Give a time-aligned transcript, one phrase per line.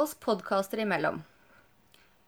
[0.00, 1.22] oss podkaster imellom.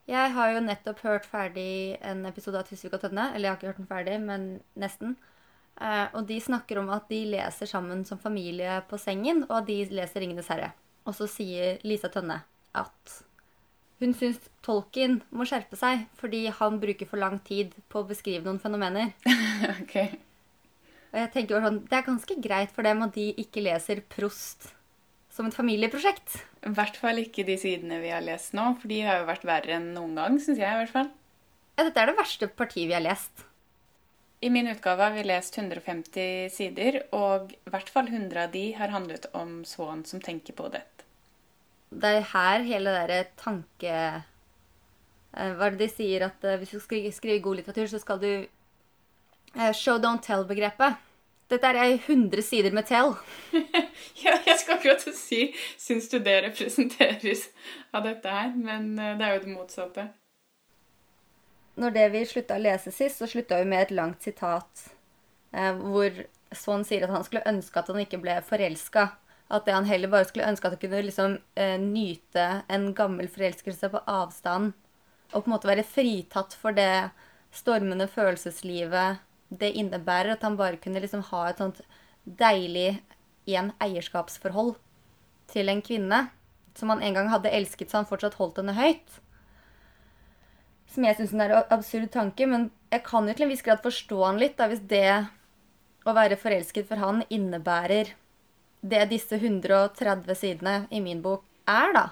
[0.07, 3.33] Jeg har jo nettopp hørt ferdig en episode av Tusvik og Tønne.
[3.33, 4.45] Eller jeg har ikke hørt den ferdig, men
[4.79, 5.17] nesten.
[5.77, 9.67] Eh, og de snakker om at de leser sammen som familie på sengen, og at
[9.67, 10.71] de leser 'Ringenes herre'.
[11.05, 12.41] Og så sier Lisa Tønne
[12.75, 13.17] at
[13.99, 18.45] hun syns tolken må skjerpe seg fordi han bruker for lang tid på å beskrive
[18.45, 19.13] noen fenomener.
[19.81, 19.95] ok.
[21.07, 24.76] Og jeg tenker sånn, Det er ganske greit for dem at de ikke leser Prost
[25.37, 26.39] som et familieprosjekt.
[26.65, 29.45] I hvert fall ikke de sidene vi har lest nå, for de har jo vært
[29.47, 31.11] verre enn noen gang, syns jeg i hvert fall.
[31.77, 33.43] Ja, Dette er det verste partiet vi har lest.
[34.41, 38.65] I min utgave har vi lest 150 sider, og i hvert fall 100 av de
[38.77, 40.83] har handlet om Swan som tenker på det.
[41.89, 43.93] Det er her hele det derre tanke...
[45.37, 48.01] eh, Hva er det de sier at eh, hvis du skal skrive god litteratur, så
[48.03, 50.97] skal du eh, Show don't tell-begrepet.
[51.47, 53.15] Dette er ei 100 sider med tell.
[54.17, 57.47] Ja, jeg skal akkurat si syns du det representeres
[57.95, 60.05] av dette her, men eh, det er jo det motsatte.
[61.77, 64.87] Når det vi slutta å lese sist, så slutta vi med et langt sitat
[65.53, 66.23] eh, hvor
[66.55, 69.05] Swan sier at han skulle ønske at han ikke ble forelska.
[69.53, 73.29] At det han heller bare skulle ønske at han kunne liksom eh, nyte en gammel
[73.31, 74.73] forelskelse på avstand.
[75.33, 77.11] Og på en måte være fritatt for det
[77.55, 80.35] stormende følelseslivet det innebærer.
[80.35, 81.83] At han bare kunne liksom ha et sånt
[82.23, 82.99] deilig
[83.47, 84.75] igjen eierskapsforhold
[85.51, 86.25] til en kvinne
[86.77, 89.21] som han en gang hadde elsket, så han fortsatt holdt henne høyt
[90.97, 93.83] som jeg syns er en absurd tanke, men jeg kan jo til en viss grad
[93.83, 95.27] forstå han litt, da, hvis det
[96.07, 98.13] å være forelsket for han innebærer
[98.87, 102.05] det disse 130 sidene i min bok er, da.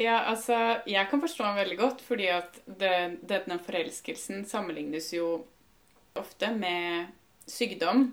[0.00, 0.56] Ja, altså,
[0.88, 5.42] jeg kan forstå han veldig godt, fordi at det, denne forelskelsen sammenlignes jo
[6.18, 7.12] ofte med
[7.48, 8.10] sykdom.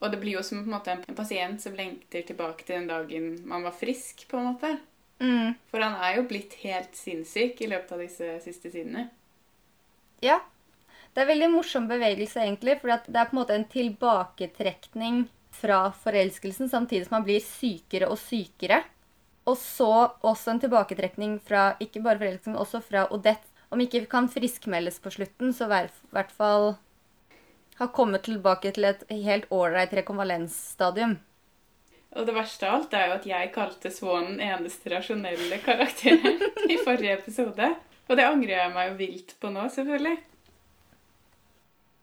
[0.00, 2.88] Og det blir jo som på en, måte, en pasient som lengter tilbake til den
[2.88, 4.76] dagen man var frisk, på en måte.
[5.20, 5.56] Mm.
[5.68, 9.10] For han er jo blitt helt sinnssyk i løpet av disse siste sidene.
[10.24, 10.40] Ja.
[11.12, 15.24] Det er veldig morsom bevegelse, egentlig, for det er på en måte en tilbaketrekning
[15.60, 18.84] fra forelskelsen, samtidig som man blir sykere og sykere.
[19.50, 19.90] Og så
[20.24, 23.48] også en tilbaketrekning fra ikke bare forelskelsen, men også fra Odette.
[23.70, 26.72] Om ikke kan friskmeldes på slutten, så i hvert fall
[27.80, 31.18] har kommet tilbake til et helt ålreit rekonvalensstadium.
[32.18, 36.42] Og det verste av alt er jo at jeg kalte Swan eneste rasjonelle karakteren
[36.72, 37.70] i forrige episode.
[38.10, 40.16] Og det angrer jeg meg jo vilt på nå, selvfølgelig.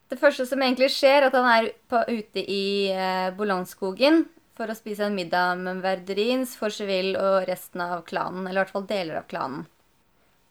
[0.07, 4.23] Det første som egentlig skjer, er at han er på, ute i eh, Bolanskogen
[4.57, 8.47] for å spise en middag med Verderins, Forcheville og resten av klanen.
[8.47, 9.67] Eller i hvert fall deler av klanen.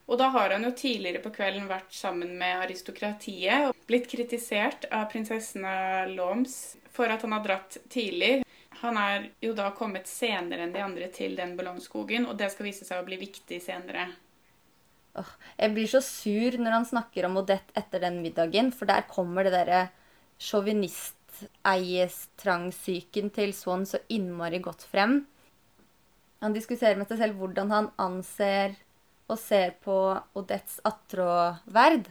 [0.07, 4.85] Og da har han jo tidligere på kvelden vært sammen med aristokratiet og blitt kritisert
[4.95, 8.45] av prinsessen av Loms for at han har dratt tidlig.
[8.83, 12.67] Han er jo da kommet senere enn de andre til den ballongskogen, og det skal
[12.69, 14.05] vise seg å bli viktig senere.
[15.17, 19.03] Åh, jeg blir så sur når han snakker om Odette etter den middagen, for der
[19.11, 19.83] kommer det derre
[20.45, 25.27] sjåvinisteiestrangsyken til Swan så innmari godt frem.
[26.45, 28.77] Han diskuterer med seg selv hvordan han anser
[29.27, 29.97] og ser på
[30.39, 32.09] Odettes attråverd.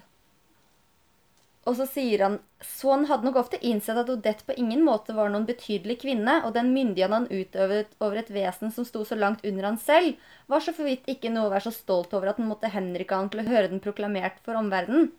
[1.65, 5.31] Og så sier han Swan hadde nok ofte innsett at Odette på ingen måte var
[5.33, 9.45] noen betydelig kvinne, og den myndigheten han utøvet over et vesen som sto så langt
[9.45, 10.19] under han selv,
[10.51, 13.21] var så for vidt ikke noe å være så stolt over at han måtte henrykke
[13.21, 15.09] han til å høre den proklamert for omverdenen.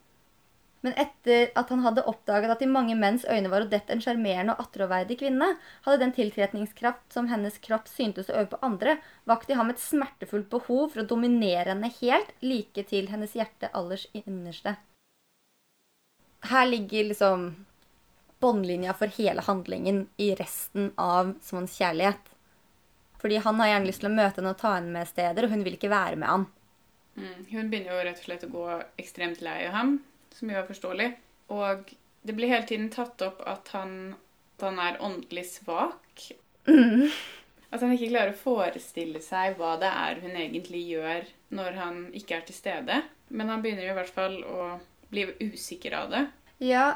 [0.84, 4.54] Men etter at han hadde oppdaget at i mange menns øyne var Odette en sjarmerende
[4.54, 5.48] og attråverdig kvinne,
[5.86, 9.82] hadde den tiltrekningskraft som hennes kropp syntes å øve på andre, vakt i ham et
[9.82, 14.76] smertefullt behov for å dominere henne helt, like til hennes hjerte allers innerste.
[16.46, 17.48] Her ligger liksom
[18.38, 22.32] båndlinja for hele handlingen i resten av småns kjærlighet.
[23.18, 25.54] Fordi han har gjerne lyst til å møte henne og ta henne med steder, og
[25.56, 26.44] hun vil ikke være med han.
[27.16, 28.66] Mm, hun begynner jo rett og slett å gå
[29.00, 29.96] ekstremt lei av ham,
[30.36, 31.08] som jo er forståelig.
[31.54, 31.90] Og
[32.26, 34.14] det blir hele tiden tatt opp at han,
[34.56, 36.28] at han er åndelig svak.
[36.68, 37.08] Mm.
[37.70, 42.00] At han ikke klarer å forestille seg hva det er hun egentlig gjør når han
[42.16, 43.00] ikke er til stede.
[43.28, 44.68] Men han begynner jo i hvert fall å
[45.10, 46.22] bli usikker av det.
[46.62, 46.86] Ja,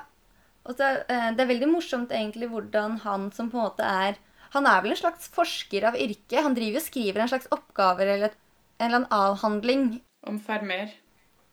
[0.67, 4.19] og så, eh, det er veldig morsomt egentlig hvordan han som på en måte er
[4.51, 6.43] Han er vel en slags forsker av yrke.
[6.43, 8.33] Han driver og skriver en slags oppgaver eller
[8.81, 9.85] en eller annen avhandling.
[10.27, 10.91] Om Fermer.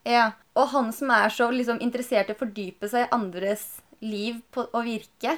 [0.01, 3.68] Ja, Og han som er så liksom, interessert i å fordype seg i andres
[4.01, 5.38] liv på, og virke,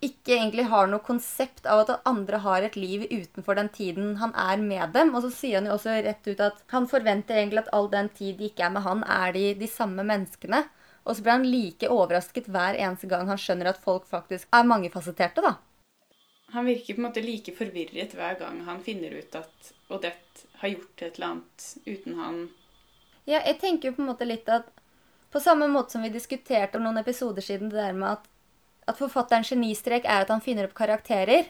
[0.00, 4.32] ikke egentlig har noe konsept av at andre har et liv utenfor den tiden han
[4.32, 5.12] er med dem.
[5.16, 8.08] Og så sier han jo også rett ut at han forventer egentlig at all den
[8.16, 10.62] tid de ikke er med han, er de de samme menneskene.
[11.04, 14.68] Og så blir han like overrasket hver eneste gang han skjønner at folk faktisk er
[14.68, 15.56] mangefasetterte, da.
[16.50, 20.72] Han virker på en måte like forvirret hver gang han finner ut at Odette har
[20.72, 22.40] gjort et eller annet uten han.
[23.30, 24.66] Ja, jeg tenker jo på en måte litt at
[25.30, 28.24] på samme måte som vi diskuterte om noen episoder siden, det der med at,
[28.90, 31.46] at forfatterens genistrek er at han finner opp karakterer,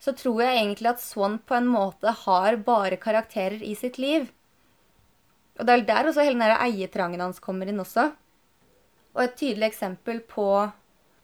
[0.00, 4.30] så tror jeg egentlig at Swan på en måte har bare karakterer i sitt liv.
[5.58, 8.06] Og det er der også hele den eietrangen hans kommer inn også.
[9.18, 10.48] Og et tydelig eksempel på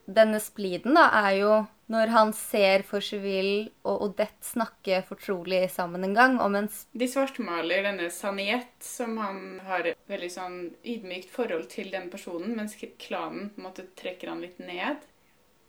[0.05, 1.53] denne spliden da, er jo
[1.91, 7.85] når han ser Forcheville og Odette snakke fortrolig sammen en gang om en De svartmaler
[7.85, 13.51] denne Saniette, som han har et veldig sånn ydmykt forhold til den personen, mens klanen
[13.53, 15.05] på en måte trekker han litt ned.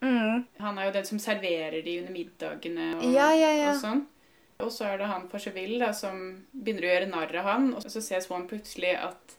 [0.01, 3.71] mm, Han er jo den som serverer de under middagene og, Ja, ja, ja.
[3.75, 4.05] og sånn.
[4.59, 7.85] Og så er det han Forcheville da, som begynner å gjøre narr av han, og
[7.85, 9.37] så ser Swan plutselig at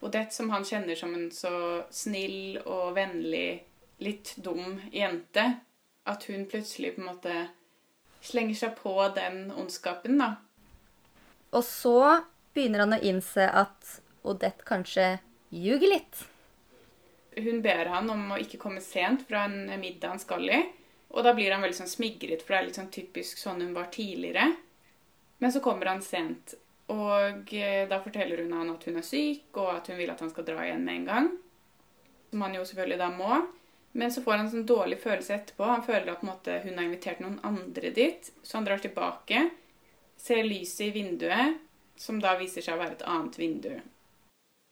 [0.00, 3.62] Odette, som han kjenner som en så snill og vennlig,
[4.00, 5.44] litt dum jente,
[6.06, 7.34] at hun plutselig på en måte
[8.26, 10.36] slenger seg på den ondskapen, da.
[11.54, 11.98] Og så
[12.54, 15.16] begynner han å innse at Odette kanskje
[15.54, 16.24] ljuger litt.
[17.36, 20.60] Hun ber han om å ikke komme sent fra en middag han skal i.
[21.14, 23.76] Og da blir han veldig sånn smigret, for det er litt sånn typisk sånn hun
[23.76, 24.48] var tidligere.
[25.38, 26.56] Men så kommer han sent,
[26.92, 30.22] og eh, da forteller hun han at hun er syk, og at hun vil at
[30.24, 31.30] han skal dra igjen med en gang.
[32.30, 33.40] Som han jo selvfølgelig da må.
[33.96, 35.64] Men så får han en sånn dårlig følelse etterpå.
[35.64, 39.46] Han føler at måte, hun har invitert noen andre dit, så han drar tilbake.
[40.20, 41.62] Ser lyset i vinduet,
[41.96, 43.70] som da viser seg å være et annet vindu.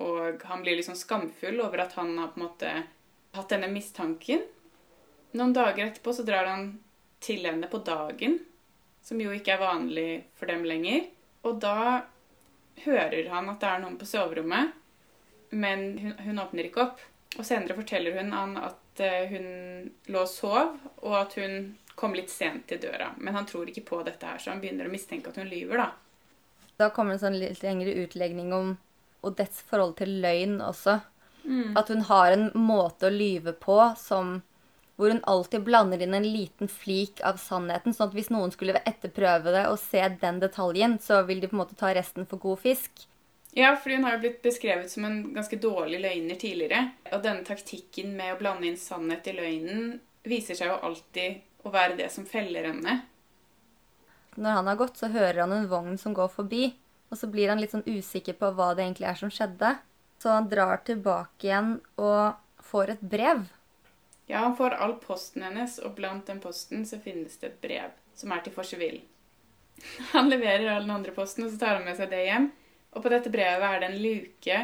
[0.05, 2.75] Og han blir liksom skamfull over at han har på en måte
[3.39, 4.45] hatt denne mistanken.
[5.33, 6.69] Noen dager etterpå så drar han
[7.25, 8.37] til henne på dagen,
[9.01, 11.09] som jo ikke er vanlig for dem lenger.
[11.49, 12.05] Og da
[12.85, 14.77] hører han at det er noen på soverommet,
[15.57, 17.05] men hun, hun åpner ikke opp.
[17.39, 22.15] Og senere forteller hun han at eh, hun lå og sov, og at hun kom
[22.15, 23.13] litt sent til døra.
[23.19, 25.83] Men han tror ikke på dette her, så han begynner å mistenke at hun lyver,
[25.83, 25.91] da.
[26.79, 28.77] Da kommer en sånn litt lengre utlegning om
[29.25, 30.99] Odettes forhold til løgn også.
[31.79, 34.43] At hun har en måte å lyve på som
[34.97, 37.95] hvor hun alltid blander inn en liten flik av sannheten.
[37.95, 41.57] sånn at hvis noen skulle etterprøve det og se den detaljen, så vil de på
[41.57, 43.07] en måte ta resten for god fisk.
[43.55, 46.89] Ja, fordi hun har jo blitt beskrevet som en ganske dårlig løgner tidligere.
[47.13, 51.71] Og denne taktikken med å blande inn sannhet i løgnen viser seg jo alltid å
[51.75, 52.97] være det som feller henne.
[54.35, 56.73] Når han har gått, så hører han en vogn som går forbi.
[57.13, 59.77] Og så blir han litt sånn usikker på hva det egentlig er som skjedde.
[60.19, 62.35] Så han drar tilbake igjen og
[62.65, 63.47] får et brev.
[64.27, 67.95] Ja, han får all posten hennes, og blant den posten så finnes det et brev
[68.17, 69.05] som er til Forseville.
[70.15, 72.47] Han leverer all den andre posten, og så tar han med seg det hjem.
[72.95, 74.59] Og på dette brevet er det en luke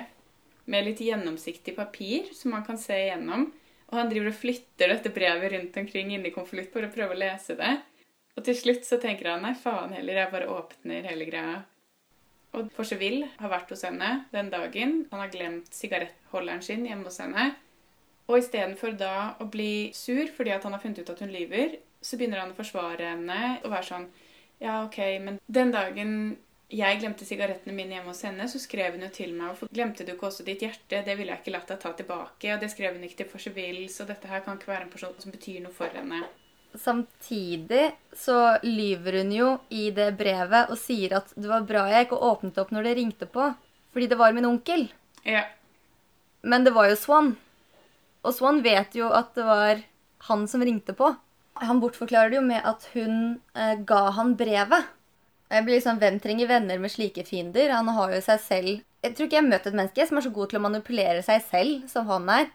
[0.71, 3.49] med litt gjennomsiktig papir som man kan se igjennom.
[3.91, 7.21] Og han driver og flytter dette brevet rundt omkring inni konvolutt for å prøve å
[7.21, 7.73] lese det.
[8.39, 11.59] Og til slutt så tenker han nei, faen heller, jeg bare åpner hele greia.
[12.57, 14.95] Og Forseville har vært hos henne den dagen.
[15.11, 17.51] Han har glemt sigarettholderen sin hjemme hos henne.
[18.31, 22.17] Og istedenfor da å bli sur fordi han har funnet ut at hun lyver, så
[22.17, 24.11] begynner han å forsvare henne og være sånn
[24.61, 26.13] Ja, OK, men den dagen
[26.71, 30.05] jeg glemte sigarettene mine hjemme hos henne, så skrev hun jo til meg og Glemte
[30.07, 31.03] du ikke også ditt hjerte?
[31.07, 32.53] Det ville jeg ikke latt deg ta tilbake.
[32.55, 34.87] Og det skrev hun ikke til for så vill, så dette her kan ikke være
[34.87, 36.23] en person som betyr noe for henne.
[36.79, 42.07] Samtidig så lyver hun jo i det brevet og sier at det var bra jeg
[42.07, 43.49] ikke åpnet opp når det ringte på,
[43.91, 44.87] fordi det var min onkel.
[45.27, 45.49] Ja.
[46.47, 47.35] Men det var jo Swan.
[48.23, 49.83] Og Swan vet jo at det var
[50.31, 51.11] han som ringte på.
[51.61, 54.87] Han bortforklarer det jo med at hun eh, ga han brevet.
[55.51, 57.73] Jeg blir liksom, Hvem trenger venner med slike fiender?
[57.75, 60.27] Han har jo seg selv Jeg tror ikke jeg har møtt et menneske som er
[60.27, 62.51] så god til å manipulere seg selv som han er.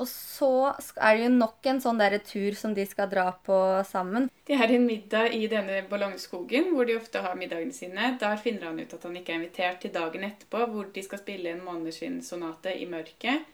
[0.00, 3.56] Og så er det jo nok en sånn der tur som de skal dra på
[3.84, 4.30] sammen.
[4.48, 8.14] De er en middag i denne ballongskogen, hvor de ofte har middagene sine.
[8.22, 11.20] Der finner han ut at han ikke er invitert til dagen etterpå, hvor de skal
[11.20, 13.44] spille en måneskinnsonate i mørket.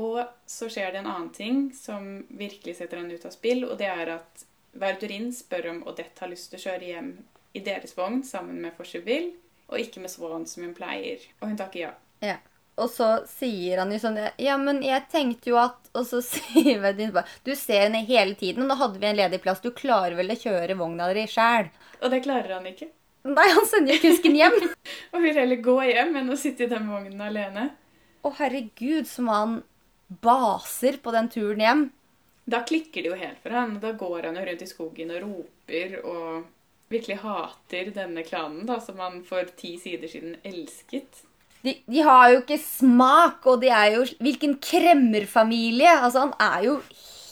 [0.00, 3.76] Og så skjer det en annen ting som virkelig setter han ut av spill, og
[3.82, 4.48] det er at
[4.80, 7.12] Verdurin spør om Odette har lyst til å kjøre hjem
[7.54, 9.34] i deres vogn sammen med Forseville,
[9.70, 11.22] og ikke med Swan, som hun pleier.
[11.40, 11.92] Og hun takker ja.
[12.24, 12.40] Ja.
[12.74, 16.80] Og så sier han jo sånn Ja, men jeg tenkte jo at Og så sier
[16.82, 19.62] Vedin bare Du ser henne hele tiden, og nå hadde vi en ledig plass.
[19.62, 21.70] Du klarer vel å kjøre vogna di sjæl?
[22.00, 22.90] Og det klarer han ikke.
[23.30, 24.58] Nei, han sender jo kusken hjem.
[25.14, 27.68] Og vil heller gå hjem enn å sitte i den vognen alene.
[28.24, 29.54] Å, herregud, som han
[30.24, 31.84] baser på den turen hjem.
[32.46, 35.10] Da klikker det jo helt for han, og da går han jo rundt i skogen
[35.14, 36.44] og roper og
[36.92, 41.22] virkelig hater denne klanen, da, som han for ti sider siden elsket.
[41.64, 45.88] De, de har jo ikke smak, og de er jo Hvilken kremmerfamilie!
[45.96, 46.74] Altså, han er jo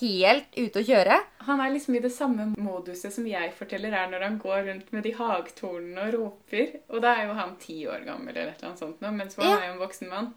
[0.00, 1.18] helt ute å kjøre.
[1.46, 4.90] Han er liksom i det samme moduset som jeg forteller er når han går rundt
[4.94, 6.72] med de hagtornene og roper.
[6.88, 9.36] Og da er jo han ti år gammel eller et eller annet sånt nå, mens
[9.38, 9.58] han Ja.
[9.60, 10.32] er jo en voksen mann.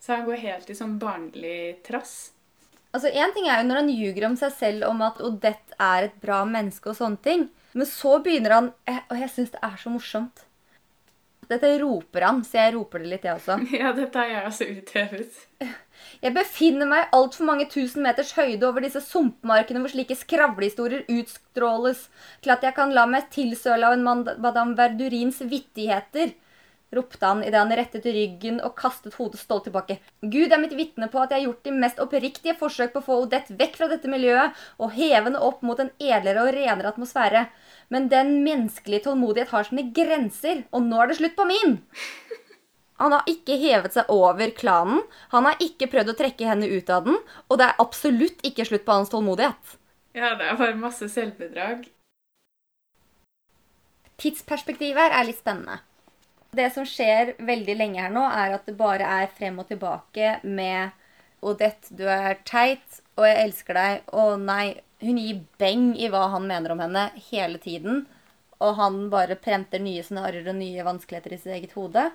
[0.00, 2.32] Så han går helt i sånn barnlig trass.
[2.90, 6.08] Altså, En ting er jo når han ljuger om seg selv om at Odette er
[6.08, 7.48] et bra menneske og sånne ting.
[7.72, 8.70] Men så begynner han
[9.10, 10.46] Og jeg syns det er så morsomt.
[11.50, 13.56] Dette roper han, så jeg roper det litt, jeg også.
[13.80, 15.40] Ja, dette er jeg også uthevet.
[16.20, 22.06] Jeg befinner meg altfor mange tusen meters høyde over disse sumpmarkene hvor slike skravlehistorier utstråles,
[22.40, 26.32] til at jeg kan la meg tilsøle av en madame Verdurins vittigheter,
[26.94, 29.98] ropte han idet han rettet ryggen og kastet hodet stolt tilbake.
[30.22, 33.06] Gud er mitt vitne på at jeg har gjort de mest oppriktige forsøk på å
[33.06, 36.92] få Odette vekk fra dette miljøet og heve henne opp mot en edlere og renere
[36.92, 37.46] atmosfære.
[37.90, 41.80] Men den menneskelige tålmodighet har sine grenser, og nå er det slutt på min!
[43.00, 45.00] Han har ikke hevet seg over klanen,
[45.32, 47.16] han har ikke prøvd å trekke henne ut av den,
[47.48, 49.78] og det er absolutt ikke slutt på hans tålmodighet.
[50.12, 51.86] Ja, det er bare masse selvbedrag.
[54.20, 55.80] Tidsperspektivet her er litt spennende.
[56.56, 60.38] Det som skjer veldig lenge her nå, er at det bare er frem og tilbake
[60.42, 60.96] med
[61.46, 64.00] Odette, du er teit, og jeg elsker deg.
[64.12, 68.02] Å nei, hun gir beng i hva han mener om henne hele tiden.
[68.60, 72.10] Og han bare prenter nye scenarioer og nye vanskeligheter i sitt eget hode.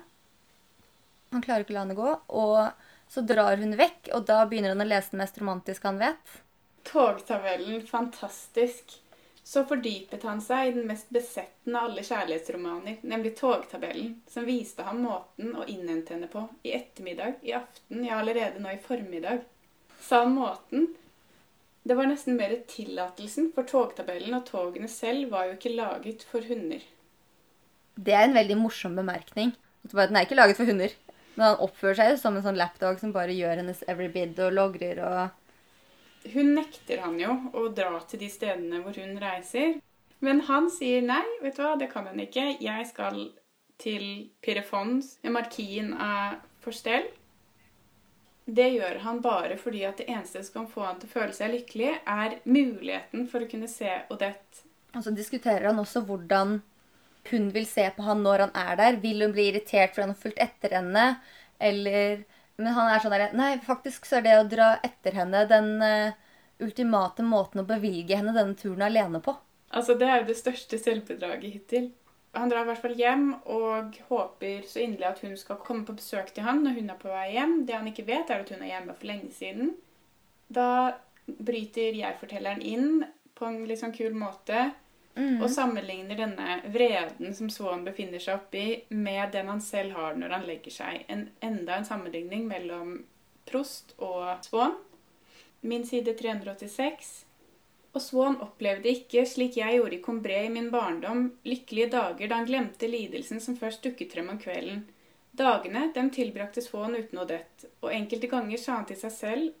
[1.34, 4.76] Han klarer ikke å la henne gå, og så drar hun vekk, og da begynner
[4.76, 6.36] han å lese det mest romantiske han vet.
[6.86, 9.00] Togtabellen, fantastisk.
[9.46, 14.82] Så fordypet han seg i den mest besettende av alle kjærlighetsromaner, nemlig Togtabellen, som viste
[14.82, 19.44] ham måten å innhente henne på i ettermiddag, i aften, ja, allerede nå i formiddag.
[20.02, 20.88] Sa han måten?
[21.86, 26.42] Det var nesten mer tillatelsen, for togtabellen og togene selv var jo ikke laget for
[26.42, 26.82] hunder.
[27.94, 29.54] Det er en veldig morsom bemerkning.
[29.86, 30.90] Den er ikke laget for hunder.
[31.36, 34.56] Men han oppfører seg som en sånn lapdog som bare gjør hennes every bid og
[34.58, 35.45] logrer og
[36.32, 39.76] Hun nekter han jo å dra til de stedene hvor hun reiser.
[40.24, 42.56] Men han sier nei, vet du hva, det kan hun ikke.
[42.62, 43.20] Jeg skal
[43.82, 44.06] til
[44.44, 47.10] Pirefons, markien av Forstel.
[48.46, 51.34] Det gjør han bare fordi at det eneste som kan få han til å føle
[51.34, 54.64] seg lykkelig, er muligheten for å kunne se Odette.
[54.94, 56.60] Og så diskuterer han også hvordan
[57.30, 59.00] hun vil se på han når han er der.
[59.02, 61.06] Vil hun bli irritert fordi han har fulgt etter henne?
[61.58, 62.22] Eller
[62.56, 65.74] Men han er sånn der Nei, faktisk så er det å dra etter henne den
[65.82, 66.16] uh,
[66.62, 69.34] ultimate måten å bevilge henne denne turen alene på.
[69.76, 71.90] Altså, det er jo det største selvbedraget hittil.
[72.36, 75.96] Han drar i hvert fall hjem og håper så inderlig at hun skal komme på
[75.96, 77.58] besøk til han når hun er på vei hjem.
[77.68, 79.72] Det han ikke vet, er at hun er hjemme for lenge siden.
[80.52, 80.68] Da
[81.26, 84.68] bryter jeg-fortelleren inn på en litt sånn kul måte
[85.16, 90.34] og sammenligner denne vreden som Swan befinner seg oppi, med den han selv har når
[90.36, 91.06] han legger seg.
[91.12, 92.98] En, enda en sammenligning mellom
[93.48, 94.76] Prost og Swan.
[95.66, 97.14] Min side 386.
[97.96, 102.42] Og Swan opplevde ikke, slik jeg gjorde i Combray i min barndom, lykkelige dager da
[102.42, 104.84] han glemte lidelsen som først dukket frem om kvelden.
[105.36, 109.54] Dagene dem tilbrakte Swan uten Odette, og enkelte ganger sa han til seg selv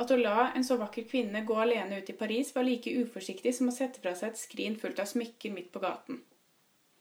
[0.00, 3.52] at å la en så vakker kvinne gå alene ut i Paris var like uforsiktig
[3.54, 6.22] som å sette fra seg et skrin fullt av smykker midt på gaten.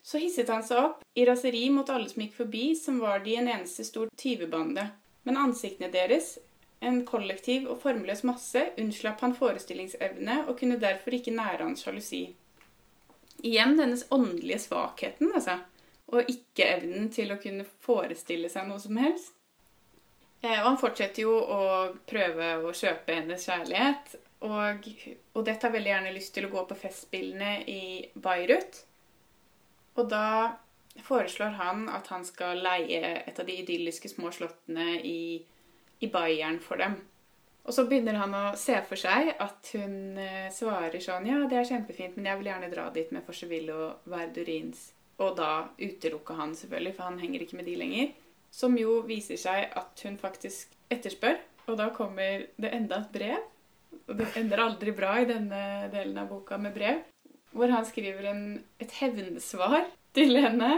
[0.04, 3.38] Så hisset han seg opp, i raseri mot alle som gikk forbi, som var de
[3.38, 4.88] en eneste stor tyvebande.
[5.24, 6.36] Men ansiktene deres,
[6.82, 12.24] en kollektiv og formløs masse, unnslapp han forestillingsevne og kunne derfor ikke nære hans sjalusi.
[13.46, 15.60] Igjen dennes åndelige svakheten, altså.
[16.12, 19.38] Og ikke-evnen til å kunne forestille seg noe som helst.
[20.42, 21.64] Eh, og han fortsetter jo å
[22.10, 24.16] prøve å kjøpe hennes kjærlighet.
[24.42, 24.88] Og
[25.38, 27.84] Odette har veldig gjerne lyst til å gå på festspillene i
[28.18, 28.82] Beirut.
[30.02, 30.58] Og da
[31.06, 35.42] foreslår han at han skal leie et av de idylliske små slottene i,
[36.02, 36.98] i Bayern for dem.
[37.62, 41.60] Og så begynner han å se for seg at hun eh, svarer sånn Ja, det
[41.60, 44.88] er kjempefint, men jeg vil gjerne dra dit med Forseville og Verdurins.
[45.22, 48.16] Og da utelukker han selvfølgelig, for han henger ikke med de lenger.
[48.52, 51.40] Som jo viser seg at hun faktisk etterspør.
[51.70, 53.48] Og da kommer det enda et brev.
[54.10, 55.62] Og det ender aldri bra i denne
[55.94, 57.04] delen av boka med brev.
[57.56, 58.44] Hvor han skriver en,
[58.80, 60.74] et hevnsvar til henne.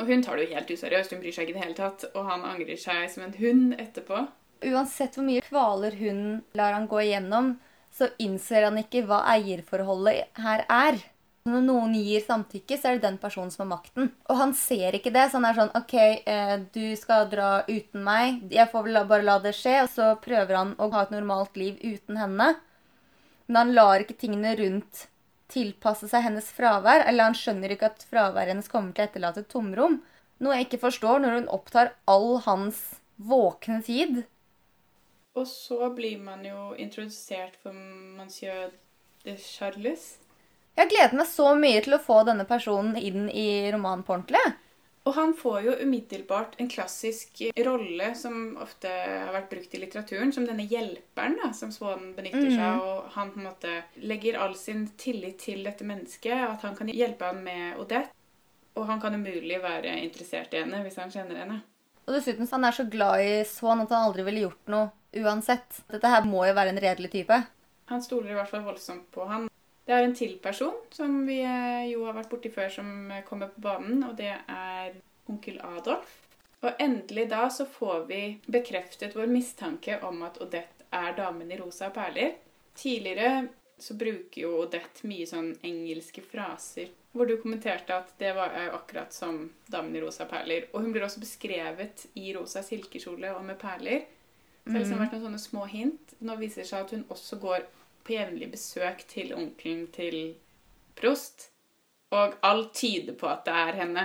[0.00, 1.14] Og hun tar det jo helt useriøst.
[1.14, 2.08] Hun bryr seg ikke i det hele tatt.
[2.14, 4.24] Og han angrer seg som en hund etterpå.
[4.64, 6.20] Uansett hvor mye kvaler hun
[6.56, 7.54] lar han gå igjennom,
[7.94, 11.02] så innser han ikke hva eierforholdet her er.
[11.44, 14.06] Når noen gir samtykke, så er det den personen som har makten.
[14.32, 18.00] Og han ser ikke det, så han er sånn OK, eh, du skal dra uten
[18.06, 18.38] meg.
[18.48, 19.74] Jeg får vel bare la det skje.
[19.82, 22.54] Og så prøver han å ha et normalt liv uten henne.
[23.44, 25.04] Men han lar ikke tingene rundt
[25.52, 27.04] tilpasse seg hennes fravær.
[27.04, 30.00] Eller han skjønner ikke at fraværet hennes kommer til å etterlate et tomrom.
[30.40, 32.80] Noe jeg ikke forstår når hun opptar all hans
[33.20, 34.24] våkne tid.
[35.36, 37.76] Og så blir man jo introdusert for
[38.16, 38.72] monsieur
[39.28, 40.14] de Charles.
[40.74, 44.16] Jeg har gledet meg så mye til å få denne personen inn i romanen på
[44.16, 44.42] ordentlig.
[45.04, 50.32] Og han får jo umiddelbart en klassisk rolle som ofte har vært brukt i litteraturen,
[50.32, 52.54] som denne hjelperen da, som Swan benytter Mm.
[52.56, 52.80] seg av.
[52.80, 56.88] Og han på en måte legger all sin tillit til dette mennesket, at han kan
[56.88, 58.10] hjelpe han med Odette.
[58.76, 61.60] Og han kan umulig være interessert i henne hvis han kjenner henne.
[62.08, 64.90] Og dessuten så han er så glad i Swan at han aldri ville gjort noe
[65.14, 65.84] uansett.
[65.88, 67.44] Dette her må jo være en redelig type.
[67.92, 69.48] Han stoler i hvert fall voldsomt på han.
[69.84, 73.24] Det er en til person som vi eh, jo har vært borti før, som eh,
[73.26, 74.94] kommer på banen, og det er
[75.28, 76.20] onkel Adolf.
[76.64, 81.58] Og endelig da så får vi bekreftet vår mistanke om at Odette er damen i
[81.60, 82.38] rosa perler.
[82.74, 83.44] Tidligere
[83.78, 88.72] så bruker jo Odette mye sånn engelske fraser, hvor du kommenterte at det var jo
[88.78, 90.70] akkurat som damen i rosa perler.
[90.72, 94.06] Og hun blir også beskrevet i rosa silkekjole og med perler.
[94.64, 96.14] Så det har liksom vært noen sånne små hint.
[96.24, 97.66] Nå viser det seg at hun også går
[98.04, 100.18] på jevnlig besøk til onkelen til
[100.98, 101.50] Prost.
[102.14, 104.04] Og alt tyder på at det er henne.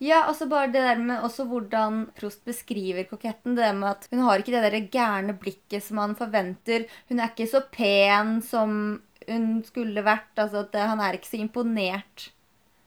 [0.00, 3.54] Ja, altså bare det der med også hvordan Prost beskriver koketten.
[3.58, 6.88] Det med at hun har ikke det der gærne blikket som man forventer.
[7.10, 8.72] Hun er ikke så pen som
[9.28, 10.32] hun skulle vært.
[10.40, 12.30] Altså at han er ikke så imponert.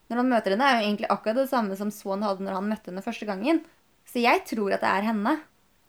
[0.09, 2.69] Når han møter henne, er jo egentlig akkurat det samme som Swan hadde når han
[2.73, 3.61] møtte henne første gangen.
[4.09, 5.37] Så jeg tror at det er henne.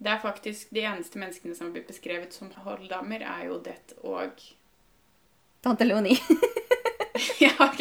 [0.04, 3.96] Det er faktisk De eneste menneskene som har blitt beskrevet som holddamer, er jo Odette
[4.04, 4.42] og
[5.64, 6.18] Tante Leonie.
[7.38, 7.80] Ja, ok.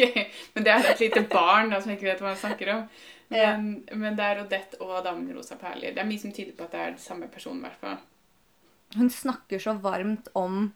[0.54, 2.84] Men det er et lite barn da, som ikke vet hva han snakker om.
[3.32, 3.56] Ja.
[3.56, 5.94] Men, men det er Odette og damen rosa perler.
[5.94, 7.64] Det er mye som tyder på at det er den samme personen.
[7.64, 7.98] hvert fall.
[8.94, 10.68] Hun snakker så varmt om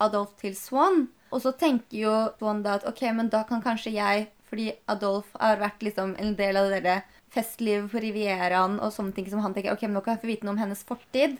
[0.00, 1.08] Adolf til Swan.
[1.30, 5.34] Og så tenker jo Swan da at ok, men da kan kanskje jeg Fordi Adolf
[5.36, 7.02] har vært liksom en del av det der
[7.34, 10.30] festlivet på Rivieraen og sånne ting som han tenker ok, men nå kan jeg få
[10.30, 11.36] vite noe om hennes fortid.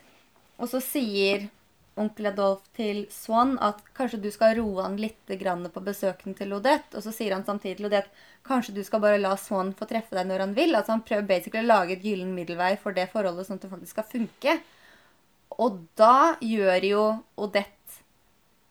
[0.58, 1.48] Og så sier
[1.98, 6.96] onkel Adolf til Swan at kanskje du skal roe han litt på besøkene til Odette.
[6.96, 10.16] Og så sier han samtidig til Odette kanskje du skal bare la Swan få treffe
[10.16, 10.74] deg når han vil.
[10.74, 13.72] Altså Han prøver basically å lage et gyllen middelvei for det forholdet, sånn at det
[13.72, 14.58] faktisk skal funke.
[15.58, 17.04] Og da gjør jo
[17.36, 17.74] Odette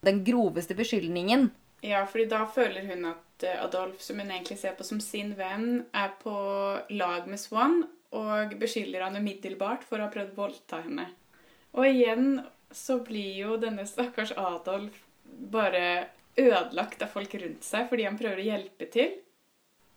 [0.08, 1.50] den groveste beskyldningen.
[1.86, 5.36] Ja, fordi da føler hun at eh, Adolf, som hun egentlig ser på som sin
[5.38, 6.34] venn, er på
[6.90, 7.84] lag med Swan
[8.18, 11.10] og beskylder han umiddelbart for å ha prøvd å voldta henne.
[11.78, 12.40] Og igjen
[12.74, 18.42] så blir jo denne stakkars Adolf bare ødelagt av folk rundt seg fordi han prøver
[18.42, 19.16] å hjelpe til.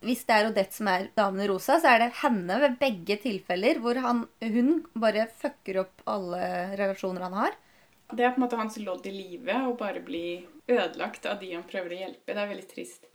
[0.00, 3.18] Hvis det er Odette som er damen i rosa, så er det henne ved begge
[3.20, 6.40] tilfeller hvor han, hun bare fucker opp alle
[6.80, 7.58] relasjoner han har.
[8.10, 10.40] Det er på en måte hans lodd i livet å bare bli
[10.70, 12.34] ødelagt av de han prøver å hjelpe.
[12.34, 13.08] Det er veldig trist.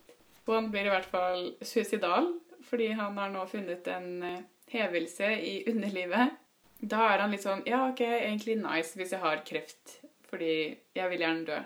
[0.46, 2.34] Og han blir i hvert fall suicidal,
[2.66, 4.42] fordi han har nå funnet en eh,
[4.74, 6.36] hevelse i underlivet.
[6.82, 11.12] Da er han litt sånn Ja, OK, egentlig nice hvis jeg har kreft, fordi jeg
[11.12, 11.62] vil gjerne dø.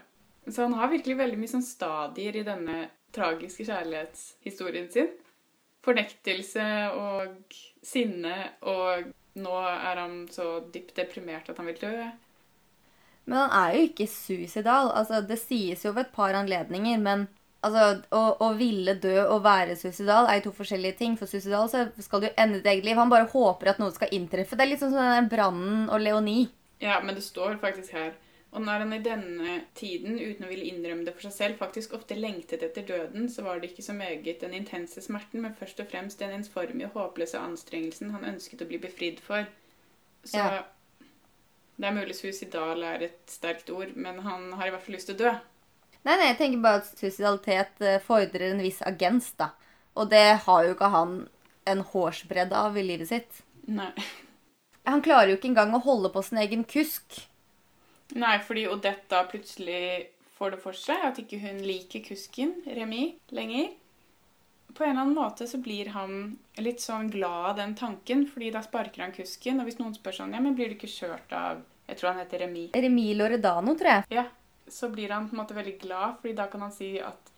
[0.49, 2.78] Så han har virkelig veldig mye sånn stadier i denne
[3.15, 5.12] tragiske kjærlighetshistorien sin.
[5.86, 8.36] Fornektelse og sinne,
[8.67, 11.93] og nå er han så dypt deprimert at han vil dø.
[13.29, 14.89] Men han er jo ikke suicidal.
[14.97, 17.27] Altså, det sies jo ved et par anledninger, men
[17.65, 21.17] altså, å, å ville dø og være suicidal er jo to forskjellige ting.
[21.19, 22.97] For suicidal så skal du ende ditt eget liv.
[22.97, 24.57] Han bare håper at noe skal inntreffe.
[24.57, 26.49] Det er litt sånn som den brannen og Leonie.
[26.81, 28.15] Ja, men det står faktisk her.
[28.49, 31.93] Og når han i denne tiden, uten å ville innrømme det for seg selv, faktisk
[31.93, 35.83] ofte lengtet etter døden, så var det ikke så meget den intense smerten, men først
[35.83, 39.45] og fremst den ensformige, håpløse anstrengelsen han ønsket å bli befridd for.
[40.25, 40.63] Så Ja.
[41.79, 45.07] Det er mulig suicidal er et sterkt ord, men han har i hvert fall lyst
[45.07, 45.31] til å dø.
[46.03, 49.53] Nei, nei, jeg tenker bare at suicidalitet eh, fordrer en viss agens, da.
[49.99, 51.13] Og det har jo ikke han
[51.69, 53.41] en hårsbredd av i livet sitt.
[53.71, 53.91] Nei.
[54.89, 57.21] Han klarer jo ikke engang å holde på sin egen kusk.
[58.17, 63.13] Nei, fordi Odette da plutselig får det for seg at ikke hun liker kusken, Remi,
[63.35, 63.71] lenger.
[64.73, 68.51] På en eller annen måte så blir han litt sånn glad av den tanken, fordi
[68.53, 69.60] da sparker han kusken.
[69.60, 72.21] Og hvis noen spør sånn, ja, men blir du ikke kjørt av Jeg tror han
[72.21, 72.67] heter Remi.
[72.75, 74.03] Remi Loredano, tror jeg.
[74.13, 74.27] Ja,
[74.69, 77.34] så blir han på en måte veldig glad, fordi da kan han si at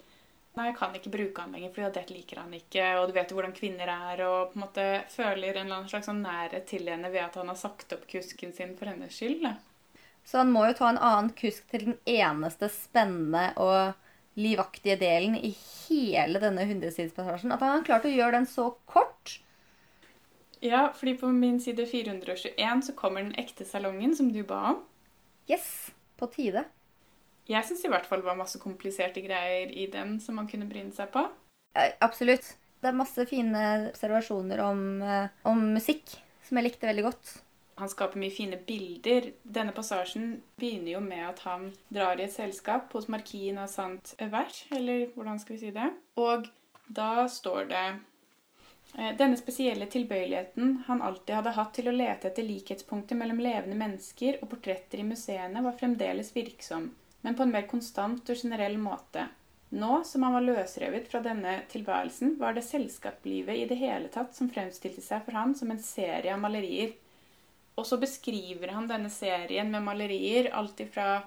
[0.51, 3.29] Nei, jeg kan ikke bruke han lenger, fordi det liker han ikke, og du vet
[3.31, 6.65] jo hvordan kvinner er, og på en måte føler en eller annen slags sånn nærhet
[6.67, 9.45] til henne ved at han har sagt opp kusken sin for hennes skyld.
[9.45, 9.53] da.
[10.27, 13.95] Så han må jo ta en annen kusk til den eneste spennende og
[14.39, 17.51] livaktige delen i hele denne hundresidespassasjen.
[17.51, 19.39] At han har klart å gjøre den så kort.
[20.61, 24.81] Ja, fordi på min side 421 så kommer den ekte salongen som du ba om.
[25.49, 25.91] Yes,
[26.21, 26.67] på tide.
[27.49, 30.69] Jeg syns i hvert fall det var masse kompliserte greier i den som man kunne
[30.69, 31.25] bryne seg på.
[31.75, 32.53] Ja, absolutt.
[32.81, 36.15] Det er masse fine observasjoner om, eh, om musikk
[36.45, 37.33] som jeg likte veldig godt.
[37.81, 39.31] Han skaper mye fine bilder.
[39.41, 44.13] Denne passasjen begynner jo med at han drar i et selskap hos markien av Sant
[44.21, 45.87] Evert, eller hvordan skal vi si det?
[46.21, 46.45] Og
[46.85, 52.45] da står det eh, denne spesielle tilbøyeligheten han alltid hadde hatt til å lete etter
[52.45, 56.91] likhetspunkter mellom levende mennesker og portretter i museene, var fremdeles virksom,
[57.25, 59.25] men på en mer konstant og generell måte.
[59.71, 64.35] Nå som han var løsrevet fra denne tilværelsen, var det selskapslivet i det hele tatt
[64.35, 66.91] som fremstilte seg for han som en serie av malerier.
[67.79, 71.21] Og så beskriver han denne serien med malerier, alt ifra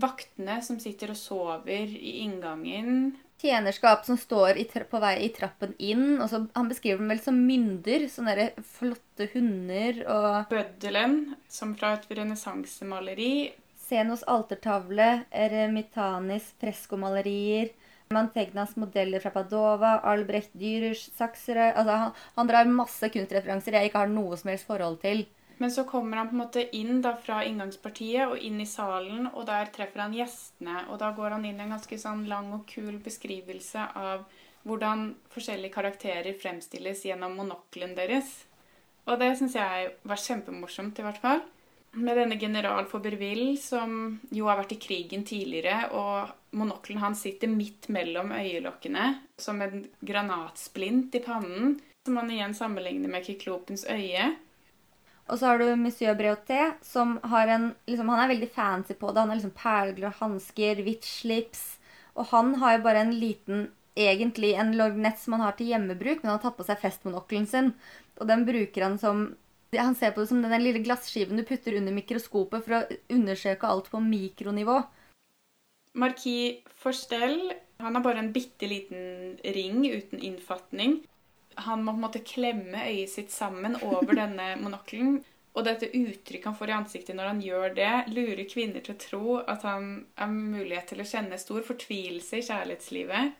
[0.00, 6.20] vaktene som sitter og sover i inngangen Tjenerskap som står på vei i trappen inn.
[6.20, 8.06] og så, Han beskriver dem vel som mynder.
[8.08, 13.50] Sånne flotte hunder og Bøddelen, som fra et renessansemaleri.
[13.82, 17.72] Senos altertavle, Eremitanis freskomalerier.
[18.14, 24.02] Mantegnas modeller fra Padova, Albrecht Dürers saksere altså han, han, drar masse kunstreferanser jeg ikke
[24.04, 25.24] har noe som helst forhold til.
[25.62, 29.28] Men så kommer han på en måte inn da fra inngangspartiet og inn i salen,
[29.30, 30.88] og der treffer han gjestene.
[30.90, 34.24] Og da går han inn i en ganske sånn lang og kul beskrivelse av
[34.66, 38.40] hvordan forskjellige karakterer fremstilles gjennom monoklen deres.
[39.06, 41.46] Og det syns jeg var kjempemorsomt, i hvert fall
[41.92, 47.50] med denne general Fauberville, som jo har vært i krigen tidligere, og monokelen hans sitter
[47.52, 54.32] midt mellom øyelokkene som en granatsplint i pannen, som han igjen sammenligner med Kiklopens øye.
[55.32, 59.12] Og så har du Monsieur Breauté, som har en liksom, Han er veldig fancy på
[59.12, 59.20] det.
[59.20, 61.62] Han har liksom perler og hansker, hvitt slips.
[62.12, 66.22] Og han har jo bare en liten Egentlig en lorgnett som han har til hjemmebruk,
[66.22, 67.66] men han har tatt på seg festmonokkelen sin.
[68.16, 69.34] Og den bruker han som
[69.76, 73.68] han ser på det som den lille glasskiven du putter under mikroskopet for å undersøke
[73.68, 74.78] alt på mikronivå.
[76.00, 81.02] Marquis Forstel han har bare en bitte liten ring uten innfatning.
[81.66, 85.20] Han må på en måte klemme øyet sitt sammen over denne monokkelen.
[85.52, 89.00] Og dette uttrykket han får i ansiktet når han gjør det, lurer kvinner til å
[89.02, 93.34] tro at han har mulighet til å kjenne stor fortvilelse i kjærlighetslivet.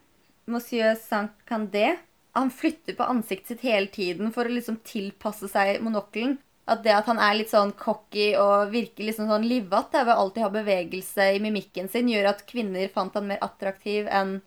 [0.52, 1.94] Monsieur Saint-Candé
[2.32, 6.38] han flytter på ansiktet sitt hele tiden for å liksom tilpasse seg monokkelen.
[6.68, 10.44] At det at han er litt sånn cocky og virker liksom sånn livete ved alltid
[10.46, 14.38] ha bevegelse i mimikken sin, gjør at kvinner fant han mer attraktiv enn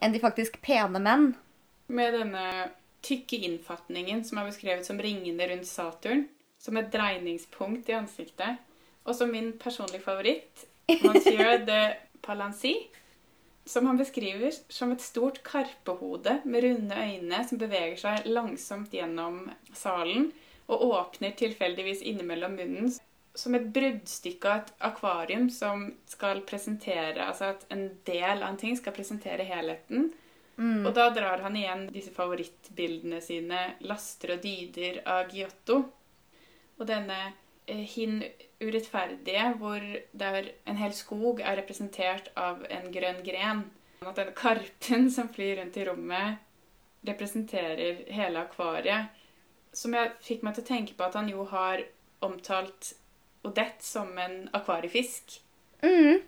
[0.00, 1.30] en de faktisk pene menn.
[1.92, 2.44] Med denne
[3.06, 6.26] tykke innfatningen som er beskrevet som ringene rundt Saturn,
[6.60, 8.60] som et dreiningspunkt i ansiktet,
[9.04, 10.66] og som min personlige favoritt,
[11.02, 11.80] Monsieur de
[12.22, 12.74] Palancy,
[13.64, 19.44] som han beskriver som et stort karpehode med runde øyne som beveger seg langsomt gjennom
[19.76, 20.30] salen
[20.70, 22.90] og åpner tilfeldigvis innimellom munnen.
[23.34, 28.58] Som et bruddstykke av et akvarium som skal presentere Altså at en del av en
[28.58, 30.10] ting skal presentere helheten.
[30.60, 30.84] Mm.
[30.84, 35.78] Og da drar han igjen disse favorittbildene sine, 'Laster og dyder' av Giotto.
[36.76, 37.18] Og denne
[37.66, 38.20] eh, hin
[38.60, 39.80] urettferdige, hvor
[40.12, 43.64] der en hel skog er representert av en grønn gren.
[44.04, 46.44] At denne karpen som flyr rundt i rommet,
[47.08, 49.16] representerer hele akvariet.
[49.72, 51.86] Som jeg fikk meg til å tenke på at han jo har
[52.20, 52.94] omtalt
[53.48, 55.38] Odette som en akvariefisk.
[55.80, 56.20] Mm.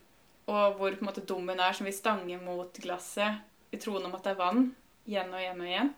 [0.49, 4.15] Og hvor på en måte dummen er som vil stange mot glasset i troen om
[4.17, 4.71] at det er vann.
[5.09, 5.93] Igjen og igjen og igjen.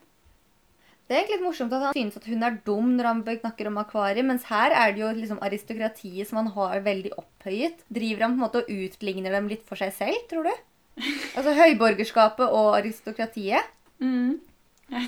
[1.05, 3.67] Det er egentlig litt morsomt at han synes at hun er dum når han snakker
[3.69, 7.83] om akvariet, mens her er det jo liksom aristokratiet som han har veldig opphøyet.
[7.93, 10.55] Driver han på en måte og utligner dem litt for seg selv, tror du?
[11.37, 13.69] Altså høyborgerskapet og aristokratiet.
[13.99, 14.39] Mm.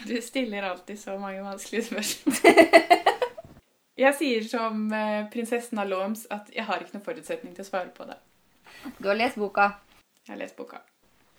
[0.06, 3.14] Du stiller alltid så mange vanskelige spørsmål.
[3.98, 7.70] Jeg sier som eh, prinsessen av Loms at jeg har ikke noen forutsetning til å
[7.72, 8.20] svare på det.
[9.00, 9.72] Du har lest boka?
[10.28, 10.84] Jeg har lest boka.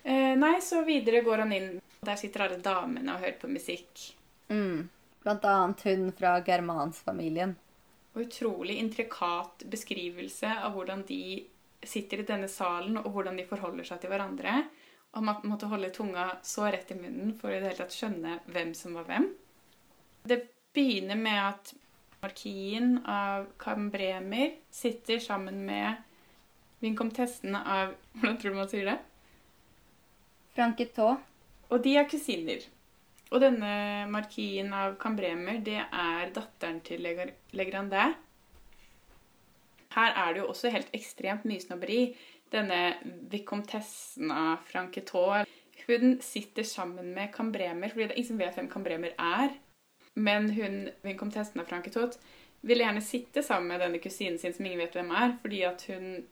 [0.09, 1.73] Eh, nei, så videre går han inn.
[2.01, 4.07] Der sitter alle damene og hører på musikk.
[4.49, 4.87] Mm.
[5.21, 7.53] Blant annet hun fra germansfamilien.
[8.15, 11.43] Og utrolig intrikat beskrivelse av hvordan de
[11.85, 14.55] sitter i denne salen, og hvordan de forholder seg til hverandre.
[15.13, 18.39] Og man måtte holde tunga så rett i munnen for i det hele tatt skjønne
[18.49, 19.29] hvem som var hvem.
[20.25, 20.39] Det
[20.73, 21.73] begynner med at
[22.23, 26.01] markien av Cambremer sitter sammen med
[26.81, 28.97] vinkomtessen av Hvordan tror du man sier det?
[30.55, 31.25] Franquetot.
[31.69, 32.63] Og de er kusiner.
[33.29, 38.17] Og denne markien av Cambremer, det er datteren til Legrandais.
[39.93, 42.01] Her er det jo også helt ekstremt mye snobberi.
[42.49, 42.97] Denne
[43.29, 45.45] vicomtessen av Franquetot
[45.85, 49.53] Hun sitter sammen med Cambremer, fordi det er ingen som vet hvem Cambremer er.
[50.13, 52.17] Men hun, vicomtessen av Franquetot
[52.61, 55.85] vil gjerne sitte sammen med denne kusinen sin som ingen vet hvem er, fordi at
[55.89, 56.25] hun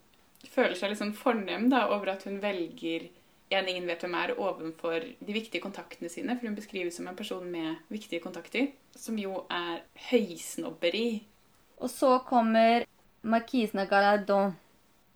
[0.51, 3.07] føler seg litt sånn fornem da, over at hun velger
[3.49, 6.35] en ingen vet hvem er, overfor de viktige kontaktene sine.
[6.35, 8.71] For hun beskrives som en person med viktige kontakter.
[8.97, 11.23] Som jo er høysnobberi.
[11.77, 12.87] Og så kommer
[13.27, 14.55] markisen av Galardon,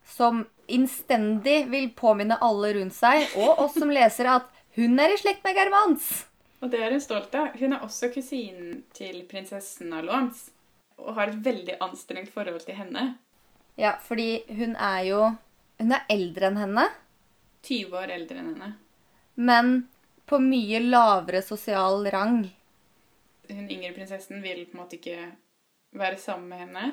[0.06, 5.20] som innstendig vil påminne alle rundt seg, og oss som lesere, at hun er i
[5.20, 6.10] slekt med Germans.
[6.62, 7.56] Og det er hun stolt av.
[7.60, 10.08] Hun er også kusinen til prinsessen av.
[11.02, 13.15] Og har et veldig anstrengt forhold til henne.
[13.80, 15.22] Ja, fordi hun er jo
[15.82, 16.84] Hun er eldre enn henne,
[17.67, 18.74] 20 år eldre enn henne.
[19.36, 19.88] men
[20.26, 22.43] på mye lavere sosial rang.
[23.50, 25.32] Hun yngre prinsessen vil på en måte ikke
[26.00, 26.91] være sammen med henne.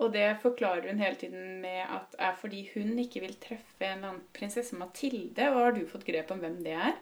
[0.00, 3.98] Og det forklarer hun hele tiden med at er fordi hun ikke vil treffe en
[3.98, 5.50] eller annen prinsesse Mathilde.
[5.52, 6.96] Og har du fått grep om hvem det er?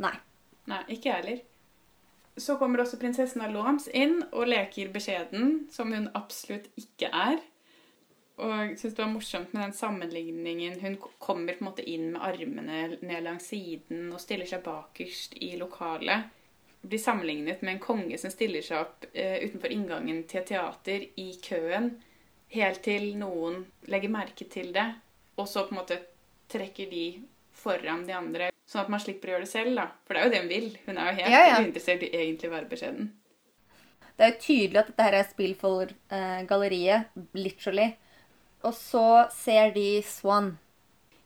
[0.00, 0.14] Nei.
[0.68, 1.42] Nei, ikke jeg heller.
[2.38, 7.40] Så kommer også prinsessen av Låms inn og leker beskjeden, som hun absolutt ikke er.
[8.38, 10.76] Og jeg syns det var morsomt med den sammenligningen.
[10.80, 15.34] Hun kommer på en måte inn med armene ned langs siden og stiller seg bakerst
[15.42, 16.28] i lokalet.
[16.86, 21.08] Blir sammenlignet med en konge som stiller seg opp eh, utenfor inngangen til et teater
[21.18, 21.90] i køen,
[22.54, 24.86] helt til noen legger merke til det,
[25.36, 25.98] og så på en måte
[26.48, 27.02] trekker de
[27.58, 29.88] foran de andre, sånn at man slipper å gjøre det selv, da.
[30.06, 30.68] For det er jo det hun vil.
[30.86, 31.58] Hun er jo helt Ja, ja.
[31.58, 33.10] uinteressert i egentlig å være beskjeden.
[34.18, 37.88] Det er jo tydelig at dette her er spill for eh, galleriet, literally.
[38.66, 40.56] Og så ser de Swan.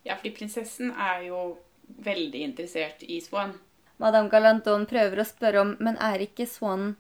[0.04, 1.42] Ja, fordi prinsessen er jo
[2.02, 3.54] veldig interessert i Swan.
[4.02, 6.96] Madame Galanton prøver å spørre om Men er ikke Swan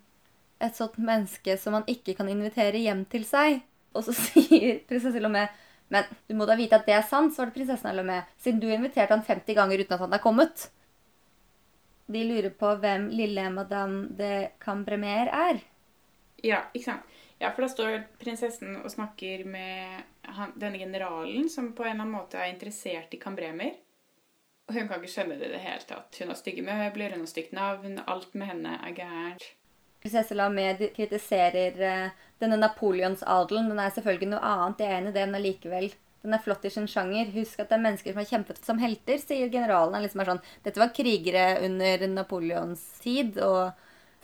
[0.62, 3.62] et sånt menneske som man ikke kan invitere hjem til seg?
[3.96, 5.48] Og så sier prinsesse Lomé
[5.92, 9.12] Men du må da vite at det er sant, svarte prinsessen Lomé, siden du inviterte
[9.12, 10.70] han 50 ganger uten at han er kommet.
[12.12, 15.60] De lurer på hvem lille Madame de Cambremer er.
[16.42, 17.18] Ja, ikke sant?
[17.42, 20.02] Ja, for da står prinsessen og snakker med
[20.36, 23.74] han, denne generalen som på en eller annen måte er interessert i Kambremer.
[24.68, 26.20] Og hun kan ikke skjønne det i det hele tatt.
[26.20, 29.48] Hun har stygge møbler, hun har stygt navn, alt med henne er gærent.
[30.02, 33.68] Prinsesse Lamed kritiserer eh, denne Napoleonsadelen.
[33.70, 35.92] Den er selvfølgelig noe annet, jeg er enig i det, men allikevel.
[36.22, 37.30] Den er flott i sin sjanger.
[37.34, 39.94] Husk at det er mennesker som har kjempet som helter, sier generalen.
[39.98, 43.72] Han liksom er sånn, Dette var krigere under Napoleons tid og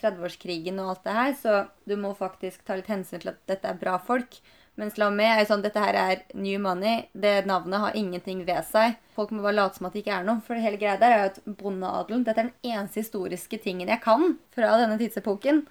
[0.02, 1.54] 30-årskrigen og alt det her, så
[1.90, 4.38] du må faktisk ta litt hensyn til at dette er bra folk.
[4.78, 7.08] Mens La Meg er jo sånn Dette her er new money.
[7.10, 8.94] Det navnet har ingenting ved seg.
[9.16, 10.38] Folk må bare late som at det ikke er noe.
[10.46, 13.90] For det hele greia der er jo at bondeadelen Dette er den eneste historiske tingen
[13.90, 15.64] jeg kan fra denne tidsepoken.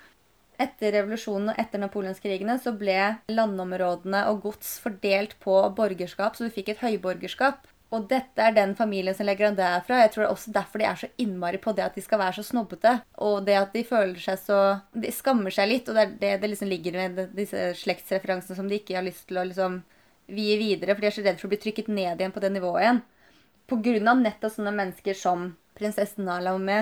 [0.60, 2.98] Etter revolusjonen og etter napoleonskrigene så ble
[3.30, 7.70] landområdene og gods fordelt på borgerskap, så du fikk et høyborgerskap.
[7.96, 10.02] Og dette er den familien som legger an derfra.
[10.02, 12.20] Jeg tror det er også derfor de er så innmari på det at de skal
[12.20, 12.98] være så snobbete.
[13.24, 14.58] Og det at de føler seg så
[14.92, 18.68] De skammer seg litt, og det er det det liksom ligger med disse slektsreferansene som
[18.68, 19.80] de ikke har lyst til å liksom
[20.28, 22.52] vie videre, for de er så redd for å bli trykket ned igjen på det
[22.52, 23.02] nivået igjen.
[23.68, 26.82] På grunn av nettopp sånne mennesker som prinsessen Nalaomé,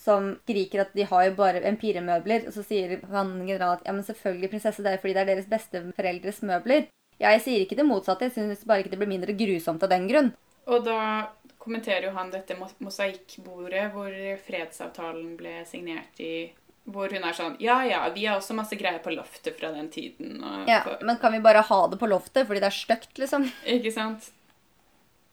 [0.00, 3.94] som skriker at de har jo bare empiremøbler, og så sier han generalen at ja,
[3.96, 6.88] men selvfølgelig prinsesse, det er fordi det er deres besteforeldres møbler.
[7.20, 9.92] Ja, jeg sier ikke det motsatte, jeg syns bare ikke det blir mindre grusomt av
[9.92, 10.32] den grunn.
[10.70, 11.28] Og da
[11.60, 14.14] kommenterer jo han dette mosaikkbordet hvor
[14.46, 16.50] fredsavtalen ble signert i
[16.90, 19.90] Hvor hun er sånn Ja ja, vi har også masse greier på loftet fra den
[19.92, 20.40] tiden.
[20.66, 23.44] Ja, Men kan vi bare ha det på loftet fordi det er stygt, liksom?
[23.76, 24.30] Ikke sant?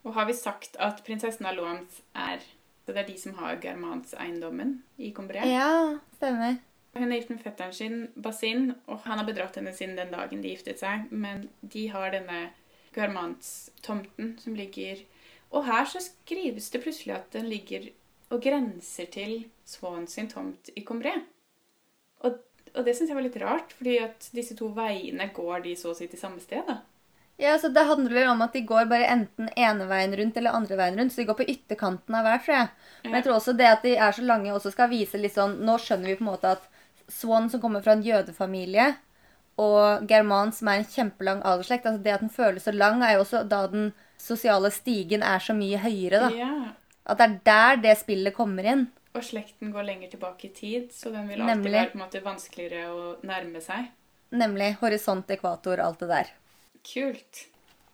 [0.04, 2.44] Og har vi sagt at prinsessen av Låms er
[2.88, 5.42] så Det er de som har Germanseiendommen i Combré?
[5.44, 6.56] Ja, stemmer.
[6.98, 10.42] Hun er gift med fetteren sin, Basin, og han har bedratt henne siden den dagen
[10.44, 11.08] de giftet seg.
[11.12, 12.48] Men de har denne
[12.96, 15.04] Guermans-tomten som ligger
[15.54, 17.86] Og her så skrives det plutselig at den ligger
[18.34, 21.14] og grenser til Swan sin tomt i Combré.
[22.20, 22.42] Og,
[22.74, 25.94] og det syns jeg var litt rart, fordi at disse to veiene går de så
[25.94, 26.68] å si til samme sted.
[26.68, 26.82] da.
[27.38, 30.58] Ja, så Det handler vel om at de går bare enten ene veien rundt eller
[30.58, 31.14] andre veien rundt.
[31.14, 32.70] Så de går på ytterkanten av hver, tror jeg.
[33.04, 35.60] Men jeg tror også det at de er så lange, også skal vise litt sånn
[35.64, 36.66] Nå skjønner vi på en måte at
[37.10, 38.96] Swan, som kommer fra en jødefamilie,
[39.58, 43.16] og German, som er en kjempelang aldersslekt altså Det at den føles så lang, er
[43.16, 46.20] jo også da den sosiale stigen er så mye høyere.
[46.28, 46.30] da.
[46.36, 46.54] Ja.
[47.08, 48.88] At det er der det spillet kommer inn.
[49.16, 51.74] Og slekten går lenger tilbake i tid, så den vil alltid Nemlig.
[51.74, 53.88] være på en måte vanskeligere å nærme seg.
[54.38, 56.34] Nemlig horisont, ekvator, alt det der.
[56.86, 57.48] Kult.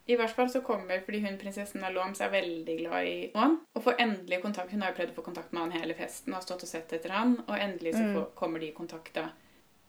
[0.05, 3.83] I hvert fall så kommer, fordi hun prinsessen av er veldig glad i Swan, og
[3.85, 4.71] får endelig kontakt.
[4.71, 6.71] Hun har jo prøvd å få kontakt med han hele festen og har stått og
[6.73, 9.29] sett etter han, og endelig så får, kommer de i kontakt da.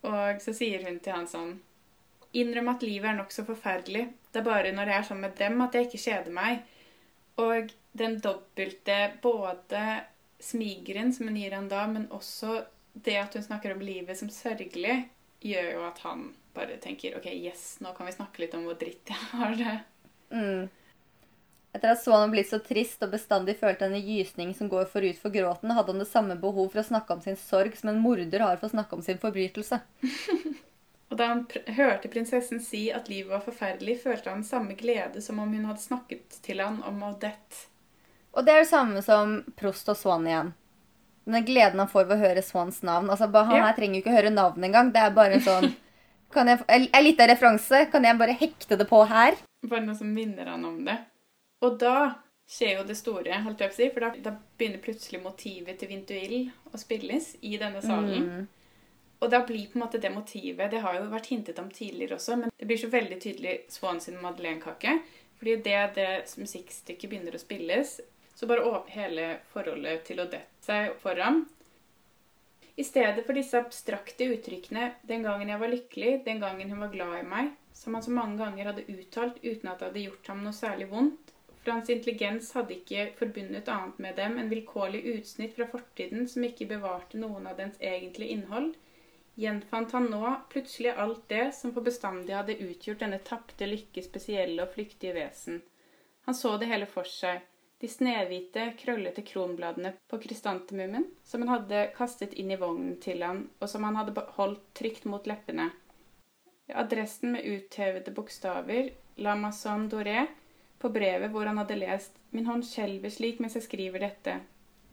[0.06, 1.56] Og så sier hun til han sånn
[2.34, 4.08] Innrøm at livet er nokså forferdelig.
[4.34, 6.64] Det er bare når jeg er sammen med dem at jeg ikke kjeder meg.
[7.38, 9.82] Og den dobbelte både
[10.42, 12.56] smigeren som hun gir han da, men også
[13.06, 14.96] det at hun snakker om livet som sørgelig,
[15.46, 18.78] gjør jo at han bare tenker OK, yes, nå kan vi snakke litt om hvor
[18.82, 19.76] dritt jeg har det.
[20.34, 20.68] Mm.
[21.74, 25.34] Etter at Swan blitt så trist og bestandig følte en gysning som går forut for
[25.34, 28.44] gråten, hadde han det samme behov for å snakke om sin sorg som en morder
[28.44, 29.80] har for å snakke om sin forbrytelse.
[31.10, 35.20] Og da han pr hørte prinsessen si at livet var forferdelig, følte han samme glede
[35.22, 37.66] som om hun hadde snakket til han om Odette.
[38.34, 40.54] Og det er det samme som Prost og Swan igjen.
[41.24, 43.10] Den gleden han får ved å høre Swans navn.
[43.10, 43.66] Altså, Han Ja.
[43.66, 44.92] her trenger jo ikke høre navnet engang.
[44.92, 45.74] Det er bare sånn
[46.34, 47.90] kan jeg, En en liten referanse.
[47.90, 49.34] Kan jeg bare hekte det på her?
[49.64, 50.98] Bare noe som minner han om det.
[51.64, 51.96] Og da
[52.50, 55.78] skjer jo det store, holdt jeg på å si, for da, da begynner plutselig motivet
[55.80, 56.36] til Vintuil
[56.70, 58.28] å spilles i denne salen.
[58.28, 58.44] Mm.
[59.24, 62.18] Og da blir på en måte det motivet Det har jo vært hintet om tidligere
[62.18, 64.98] også, men det blir så veldig tydelig Swan sin madeleinekake.
[65.38, 67.96] Fordi det det musikkstykket begynner å spilles,
[68.34, 71.44] så bare åpner hele forholdet til Odette seg foran.
[72.76, 76.90] I stedet for disse abstrakte uttrykkene 'den gangen jeg var lykkelig', 'den gangen hun var
[76.90, 77.52] glad i meg',
[77.84, 80.88] som han så mange ganger hadde uttalt uten at det hadde gjort ham noe særlig
[80.88, 86.26] vondt, for hans intelligens hadde ikke forbundet annet med dem enn vilkårlig utsnitt fra fortiden
[86.28, 88.74] som ikke bevarte noen av dens egentlige innhold,
[89.40, 94.64] gjenfant han nå plutselig alt det som for bestandig hadde utgjort denne tapte lykkes spesielle
[94.64, 95.60] og flyktige vesen.
[96.24, 97.42] Han så det hele for seg,
[97.80, 103.42] de snehvite, krøllete kronbladene på krystantemummen som han hadde kastet inn i vognen til han,
[103.60, 105.68] og som han hadde holdt trygt mot leppene.
[106.72, 110.26] Adressen med uthevede bokstaver, La Maison Doré,
[110.78, 114.38] på brevet hvor han hadde lest Min hånd skjelver slik mens jeg skriver dette.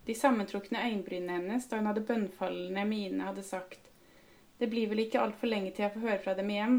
[0.04, 3.88] De sammentrukne øyenbrynene hennes da hun hadde bønnfallende mine hadde sagt
[4.60, 6.78] Det blir vel ikke altfor lenge til jeg får høre fra dem igjen.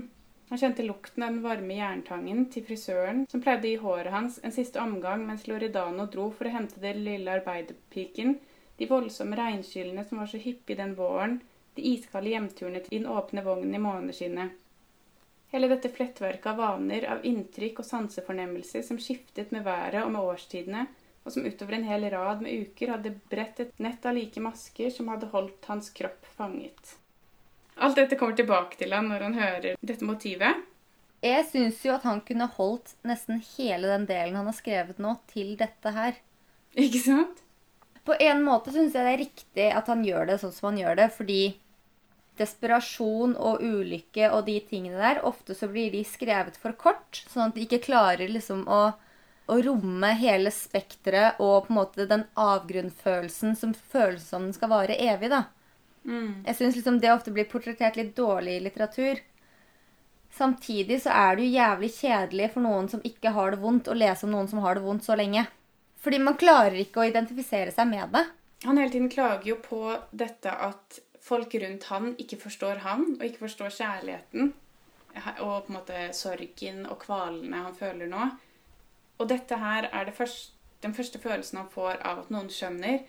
[0.49, 4.39] Han kjente lukten av den varme jerntangen til frisøren som pleide å gi håret hans
[4.43, 8.37] en siste omgang mens Loredano dro for å hente den lille arbeiderpiken,
[8.77, 11.39] de voldsomme regnskyllene som var så hyppige den våren,
[11.73, 14.62] de iskalde hjemturene til den åpne vognen i måneskinnet.
[15.53, 20.25] Hele dette flettverket av vaner, av inntrykk og sansefornemmelser som skiftet med været og med
[20.25, 20.87] årstidene,
[21.23, 24.89] og som utover en hel rad med uker hadde bredt et nett av like masker
[24.91, 26.95] som hadde holdt hans kropp fanget.
[27.77, 30.65] Alt dette kommer tilbake til han når han hører dette motivet.
[31.23, 35.15] Jeg syns jo at han kunne holdt nesten hele den delen han har skrevet nå,
[35.31, 36.17] til dette her.
[36.73, 37.45] Ikke sant?
[38.03, 40.81] På en måte syns jeg det er riktig at han gjør det sånn som han
[40.81, 41.41] gjør det, fordi
[42.39, 47.49] desperasjon og ulykke og de tingene der, ofte så blir de skrevet for kort, sånn
[47.49, 48.81] at de ikke klarer liksom å,
[49.45, 54.73] å romme hele spekteret og på en måte den avgrunnfølelsen som føles som den skal
[54.73, 55.45] vare evig, da.
[56.03, 56.43] Mm.
[56.47, 59.21] Jeg syns liksom det ofte blir portrettert litt dårlig i litteratur.
[60.33, 63.97] Samtidig så er det jo jævlig kjedelig for noen som ikke har det vondt, å
[63.97, 65.45] lese om noen som har det vondt så lenge.
[66.03, 68.25] Fordi man klarer ikke å identifisere seg med det.
[68.65, 73.25] Han hele tiden klager jo på dette at folk rundt han ikke forstår han, og
[73.25, 74.53] ikke forstår kjærligheten.
[75.45, 78.27] Og på en måte sorgen og kvalene han føler nå.
[79.21, 83.05] Og dette her er det første, den første følelsen han får av at noen skjønner.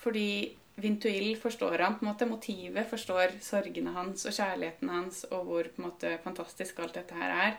[0.00, 5.44] Fordi Vintuil forstår han, på en måte, motivet forstår sorgene hans og kjærligheten hans, og
[5.46, 7.54] hvor på en måte fantastisk alt dette her er.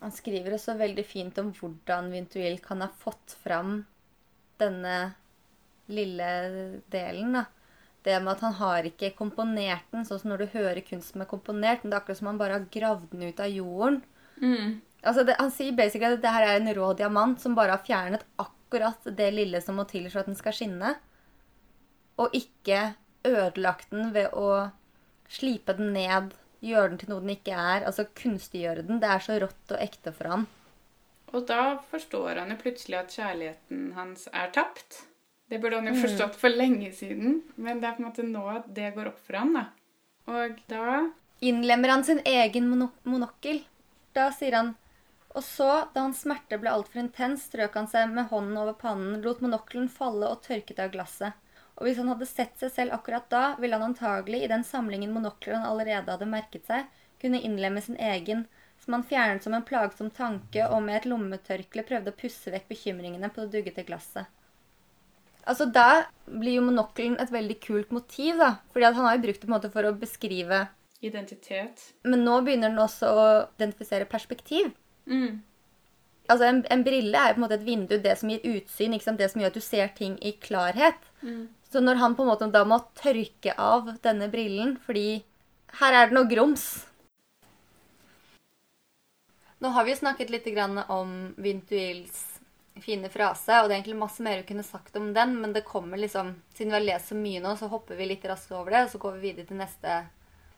[0.00, 3.80] Han skriver også veldig fint om hvordan Vintuil kan ha fått fram
[4.60, 4.96] denne
[5.92, 6.30] lille
[6.92, 7.36] delen.
[7.36, 7.44] da.
[8.06, 11.24] Det med at han har ikke komponert den, sånn som når du hører kunst som
[11.24, 13.98] er komponert, men det er akkurat som han bare har gravd den ut av jorden.
[15.02, 17.84] Altså det, Han sier basically at dette her er en rå diamant som bare har
[17.86, 20.94] fjernet akkurat det lille som må til for at den skal skinne.
[22.22, 22.94] Og ikke
[23.26, 24.70] ødelagt den ved å
[25.28, 26.30] slipe den ned,
[26.62, 27.86] gjøre den til noe den ikke er.
[27.86, 29.02] Altså kunstiggjøre den.
[29.02, 30.46] Det er så rått og ekte for han.
[31.34, 35.02] Og da forstår han jo plutselig at kjærligheten hans er tapt.
[35.48, 38.42] Det burde han jo forstått for lenge siden, men det er på en måte nå
[38.50, 39.68] at det går opp for han, da.
[40.26, 41.04] Og da
[41.44, 43.60] Innlemmer han sin egen mono monokkel.
[44.16, 44.74] Da sier han
[45.36, 49.18] Og så, da hans smerte ble altfor intens, strøk han seg med hånden over pannen,
[49.20, 51.36] lot monokkelen falle og tørket av glasset.
[51.76, 55.12] Og hvis han hadde sett seg selv akkurat da, ville han antagelig, i den samlingen
[55.12, 56.88] monokler han allerede hadde merket seg,
[57.20, 58.46] kunne innlemme sin egen,
[58.80, 62.72] som han fjernet som en plagsom tanke og med et lommetørkle prøvde å pusse vekk
[62.72, 64.32] bekymringene på det duggete glasset.
[65.46, 68.56] Altså, Da blir jo monokkelen et veldig kult motiv, da.
[68.72, 70.68] Fordi at han har jo brukt det på en måte for å beskrive
[71.04, 73.26] identitet Men nå begynner den også å
[73.58, 74.72] identifisere perspektiv.
[75.06, 75.42] mm.
[76.28, 78.94] Altså, en, en brille er jo på en måte et vindu, det som gir utsyn.
[78.96, 79.18] ikke sant?
[79.20, 80.98] Det som gjør at du ser ting i klarhet.
[81.70, 85.22] Så når han på en måte da må tørke av denne brillen fordi
[85.78, 86.86] her er det noe grums
[89.62, 92.35] Nå har vi jo snakket litt grann om Vintuils
[92.82, 95.64] fine frase, og det er egentlig masse mer vi kunne sagt om den, men det
[95.68, 98.72] kommer liksom Siden vi har lest så mye nå, så hopper vi litt raskt over
[98.72, 99.98] det, og så går vi videre til neste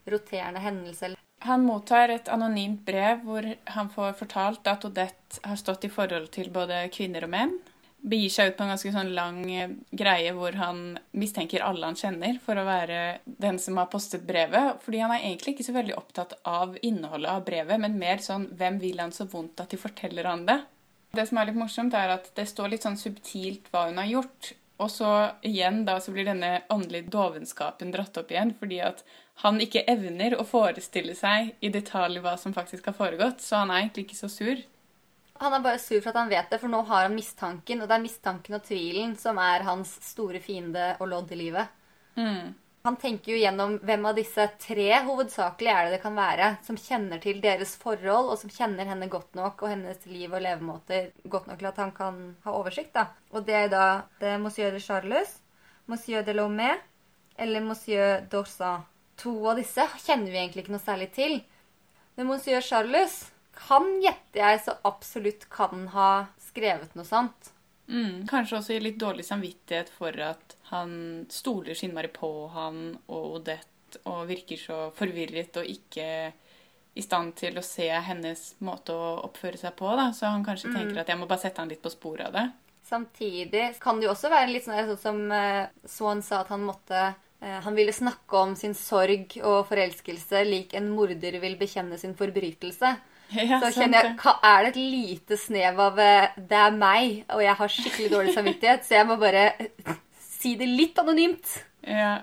[0.09, 1.15] roterende hendelse.
[1.47, 6.31] Han mottar et anonymt brev hvor han får fortalt at Odette har stått i forhold
[6.35, 7.59] til både kvinner og menn.
[7.99, 11.99] begir seg ut på en ganske sånn lang eh, greie hvor han mistenker alle han
[11.99, 14.79] kjenner for å være den som har postet brevet.
[14.85, 18.47] Fordi han er egentlig ikke så veldig opptatt av innholdet av brevet, men mer sånn
[18.55, 20.61] hvem vil han så vondt at de forteller han det?
[21.17, 24.11] Det som er litt morsomt, er at det står litt sånn subtilt hva hun har
[24.11, 24.53] gjort.
[24.79, 25.11] Og så
[25.47, 29.03] igjen da så blir denne åndelige dovenskapen dratt opp igjen, fordi at
[29.43, 33.73] han ikke evner å forestille seg i detalj hva som faktisk har foregått, så han
[33.73, 34.63] er egentlig ikke så sur.
[35.39, 37.83] Han er bare sur for at han vet det, for nå har han mistanken.
[37.83, 41.71] Og det er mistanken og tvilen som er hans store fiende og lodd i livet.
[42.19, 42.57] Mm.
[42.87, 46.79] Han tenker jo gjennom hvem av disse tre hovedsakelig er det det kan være, som
[46.79, 51.11] kjenner til deres forhold, og som kjenner henne godt nok og hennes liv og levemåter
[51.27, 52.95] godt nok til at han kan ha oversikt.
[52.95, 53.09] da.
[53.35, 53.87] Og det er da
[54.21, 55.41] det er Monsieur de Charles,
[55.87, 56.71] Monsieur de Lomé
[57.37, 58.87] eller Monsieur d'Orsan.
[59.19, 61.41] To av disse kjenner vi egentlig ikke noe særlig til.
[62.15, 63.25] Men Monsieur Charles
[63.67, 66.11] han gjetter jeg, så absolutt kan ha
[66.49, 67.51] skrevet noe sånt.
[67.89, 68.27] Mm.
[68.29, 73.39] Kanskje også i litt dårlig samvittighet for at han stoler så innmari på han og
[73.41, 76.09] Odette og virker så forvirret og ikke
[76.99, 79.89] i stand til å se hennes måte å oppføre seg på.
[79.97, 80.11] Da.
[80.13, 81.03] Så han kanskje tenker mm.
[81.05, 82.47] at jeg må bare sette han litt på sporet av det.
[82.89, 86.65] Samtidig kan det jo også være litt sånn, sånn som uh, Swan sa at han
[86.65, 92.01] måtte uh, Han ville snakke om sin sorg og forelskelse lik en morder vil bekjenne
[92.01, 92.95] sin forbrytelse.
[93.35, 97.43] Ja, så kjenner jeg Er det et lite snev av eh, 'det er meg', og
[97.43, 99.51] jeg har skikkelig dårlig samvittighet, så jeg må bare
[100.21, 101.65] si det litt anonymt.
[101.83, 102.23] Ja,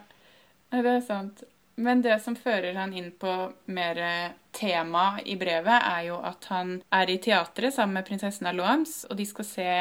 [0.72, 1.44] det er sant.
[1.76, 3.32] Men det som fører han inn på
[3.68, 8.48] mer eh, tema i brevet, er jo at han er i teatret sammen med prinsessen
[8.48, 9.72] av Loams, og de skal se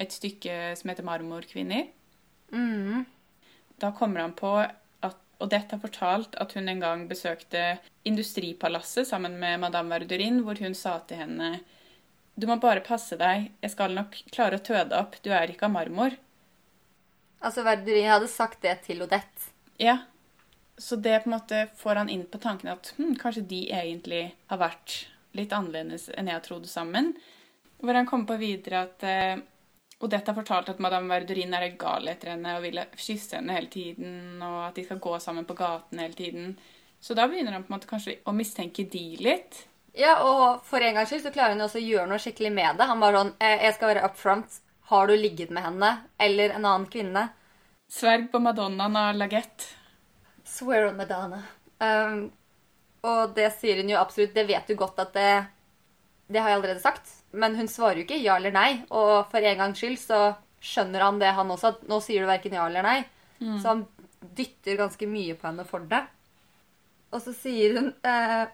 [0.00, 1.90] et stykke som heter 'Marmorkvinner'.
[2.52, 3.04] Mm.
[3.78, 4.66] Da kommer han på
[5.42, 10.58] og dette har fortalt at hun en gang besøkte Industripalasset sammen med madame Verdurin, hvor
[10.62, 11.56] hun sa til henne
[12.38, 15.66] Du må bare passe deg, jeg skal nok klare å tøde opp, du er ikke
[15.68, 16.14] av marmor.
[17.42, 19.50] Altså Verdurin hadde sagt det til Odette?
[19.82, 19.98] Ja.
[20.78, 24.24] Så det på en måte får han inn på tanken at hm, kanskje de egentlig
[24.48, 25.02] har vært
[25.36, 27.12] litt annerledes enn jeg trodde sammen.
[27.82, 29.04] Hvor han kommer på videre at
[30.02, 33.54] og dette har fortalt at madame Verdurin er gal etter henne og vil kysse henne
[33.54, 36.56] hele tiden, og at de skal gå sammen på gaten hele tiden.
[37.02, 39.62] Så da begynner han på en måte kanskje å mistenke de litt.
[39.94, 42.80] Ja, og for en gangs skyld så klarer hun også å gjøre noe skikkelig med
[42.80, 42.88] det.
[42.88, 44.58] Han bare sånn eh, Jeg skal være up front.
[44.90, 45.90] Har du ligget med henne?
[46.18, 47.28] Eller en annen kvinne?
[47.92, 49.68] Sverg på Madonnaen av Laguette.
[50.48, 51.42] Swear on Madonna.
[51.78, 52.22] Um,
[53.06, 54.34] og det sier hun jo absolutt.
[54.34, 55.32] Det vet du godt at det
[56.32, 57.21] Det har jeg allerede sagt.
[57.32, 60.20] Men hun svarer jo ikke ja eller nei, og for en gangs skyld så
[60.62, 62.98] skjønner han det, han også, at nå sier du verken ja eller nei.
[63.40, 63.56] Mm.
[63.58, 63.86] Så han
[64.36, 66.04] dytter ganske mye på henne for det.
[67.12, 68.46] Og så sier hun eh,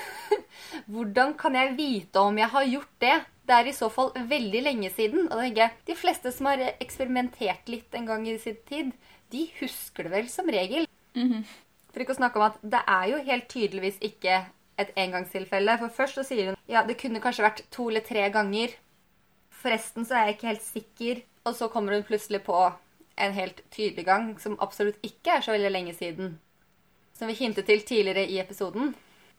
[0.92, 3.16] Hvordan kan jeg vite om jeg har gjort det?
[3.50, 5.26] Det er i så fall veldig lenge siden.
[5.26, 8.94] Og da tenker jeg, De fleste som har eksperimentert litt en gang i sin tid,
[9.34, 10.86] de husker det vel som regel.
[11.14, 11.44] Mm -hmm.
[11.90, 14.44] For ikke å snakke om at det er jo helt tydeligvis ikke
[14.80, 15.76] et engangstilfelle.
[15.80, 18.76] For først så sier hun ja, det kunne kanskje vært to eller tre ganger.
[19.60, 21.24] Forresten så er jeg ikke helt sikker.
[21.48, 22.58] Og så kommer hun plutselig på
[23.20, 26.36] en helt tydelig gang som absolutt ikke er så veldig lenge siden.
[27.16, 28.94] Som vi hintet til tidligere i episoden.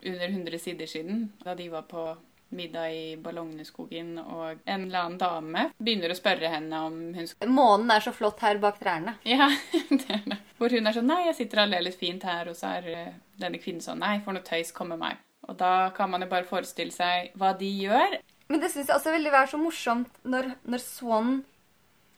[0.06, 2.04] Under 100 sider siden, da de var på
[2.52, 7.52] middag i Ballongneskogen, og en eller annen dame begynner å spørre henne om hun skal
[7.52, 9.16] Månen er så flott her bak trærne.
[9.34, 9.48] Ja,
[9.90, 10.40] det er det.
[10.60, 12.90] Hvor hun er sånn Nei, jeg sitter og ler litt fint her, og så er
[12.92, 15.22] eh, denne kvinnen sånn Nei, for noe tøys, kom med meg.
[15.52, 18.18] Og da kan man jo bare forestille seg hva de gjør.
[18.52, 21.32] Men det syns jeg også vil være så morsomt når, når Swan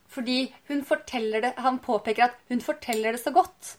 [0.10, 3.76] Fordi hun forteller det Han påpeker at hun forteller det så godt.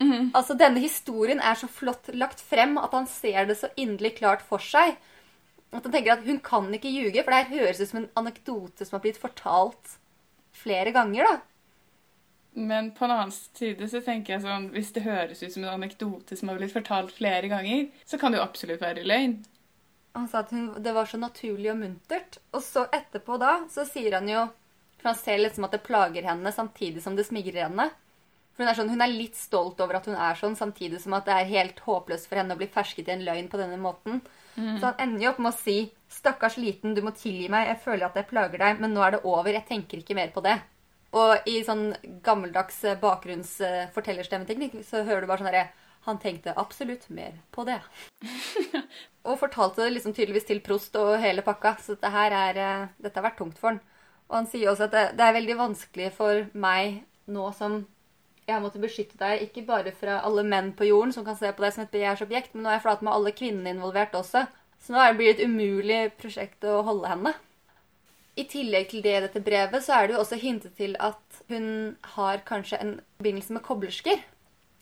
[0.00, 0.32] Mm.
[0.36, 4.44] Altså, Denne historien er så flott lagt frem at han ser det så inderlig klart
[4.44, 4.96] for seg.
[5.72, 8.10] At han tenker at hun kan ikke ljuge, for det her høres ut som en
[8.20, 9.96] anekdote som har blitt fortalt
[10.56, 11.24] flere ganger.
[11.24, 11.55] da.
[12.56, 15.74] Men på en annen side så tenker jeg sånn Hvis det høres ut som en
[15.74, 19.42] anekdote som har blitt fortalt flere ganger, så kan det jo absolutt være løgn.
[20.16, 22.38] Han sa at hun, det var så naturlig og muntert.
[22.56, 24.46] Og så etterpå da så sier han jo
[24.96, 27.90] For han ser liksom at det plager henne samtidig som det smigrer henne.
[28.56, 31.12] For hun er, sånn, hun er litt stolt over at hun er sånn, samtidig som
[31.18, 33.76] at det er helt håpløst for henne å bli fersket i en løgn på denne
[33.76, 34.22] måten.
[34.54, 34.78] Mm.
[34.78, 35.76] Så han ender jo opp med å si
[36.08, 37.68] 'Stakkars liten, du må tilgi meg.
[37.68, 39.52] Jeg føler at jeg plager deg, men nå er det over.
[39.52, 40.64] Jeg tenker ikke mer på det'.
[41.14, 41.90] Og i sånn
[42.24, 45.66] gammeldags eh, bakgrunnsfortellerstemmeteknikk så hører du bare sånn herre
[46.06, 47.80] Han tenkte absolutt mer på det.
[49.26, 51.76] og fortalte det liksom tydeligvis til prost og hele pakka.
[51.82, 53.80] Så dette er, eh, dette har vært tungt for han.
[54.28, 57.84] Og han sier også at det, det er veldig vanskelig for meg nå som
[58.46, 61.50] jeg har måttet beskytte deg ikke bare fra alle menn på jorden som kan se
[61.50, 64.44] på deg som et begjærsobjekt, men nå er jeg flat med alle kvinnene involvert også.
[64.78, 67.32] Så nå blir det et umulig prosjekt å holde henne.
[68.36, 71.42] I tillegg til det i dette brevet, så er det jo også hintet til at
[71.48, 71.68] hun
[72.16, 74.24] har kanskje en forbindelse med koblersker.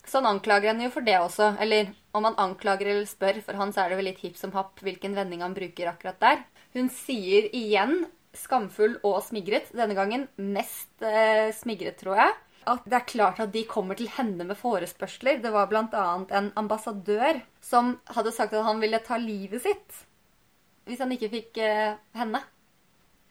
[0.05, 1.55] Så han anklager henne jo for det også.
[1.62, 4.52] Eller om han anklager eller spør, for han så er det vel litt hipp som
[4.57, 6.42] happ hvilken vending han bruker akkurat der.
[6.74, 12.32] Hun sier igjen, skamfull og smigret, denne gangen mest eh, smigret, tror jeg,
[12.74, 15.38] at det er klart at de kommer til henne med forespørsler.
[15.44, 16.07] Det var bl.a.
[16.26, 20.02] en ambassadør som hadde sagt at han ville ta livet sitt
[20.84, 22.42] hvis han ikke fikk eh, henne.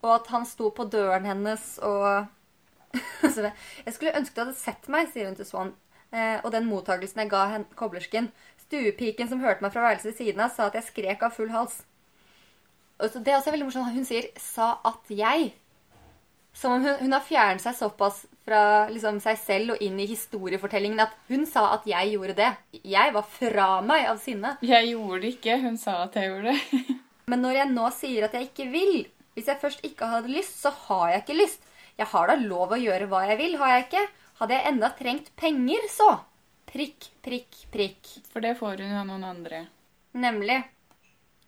[0.03, 2.27] Og at han sto på døren hennes og
[3.23, 5.71] Jeg skulle ønske du hadde sett meg, sier hun til Swan.
[6.13, 7.45] Eh, og den mottagelsen jeg ga
[7.79, 8.29] koblersken.
[8.61, 11.49] Stuepiken som hørte meg fra værelset ved siden av, sa at jeg skrek av full
[11.53, 11.81] hals.
[13.01, 13.95] Og det er også veldig morsomt.
[13.95, 15.53] Hun sier 'sa at jeg'.
[16.53, 20.05] Som om hun, hun har fjernet seg såpass fra liksom, seg selv og inn i
[20.05, 22.51] historiefortellingen at hun sa at jeg gjorde det.
[22.83, 24.57] Jeg var fra meg av sinne.
[24.61, 25.57] Jeg gjorde det ikke.
[25.63, 26.85] Hun sa at jeg gjorde det.
[27.31, 30.59] Men når jeg nå sier at jeg ikke vil Hvis jeg først ikke hadde lyst,
[30.61, 31.65] så har jeg ikke lyst.
[31.97, 34.05] Jeg har da lov å gjøre hva jeg vil, har jeg ikke?
[34.41, 36.11] Hadde jeg enda trengt penger, så
[36.73, 38.07] Prikk, prikk, prikk.
[38.33, 39.59] For det får hun av noen andre.
[40.17, 40.55] Nemlig.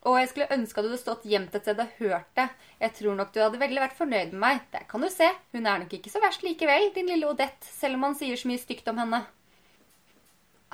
[0.06, 2.46] Og jeg skulle ønske at du hadde stått gjemt et sted og hørt det.
[2.84, 4.60] Jeg tror nok du hadde veldig vært fornøyd med meg.
[4.76, 5.32] Der kan du se.
[5.56, 8.52] Hun er nok ikke så verst likevel, din lille Odette, selv om han sier så
[8.52, 9.24] mye stygt om henne.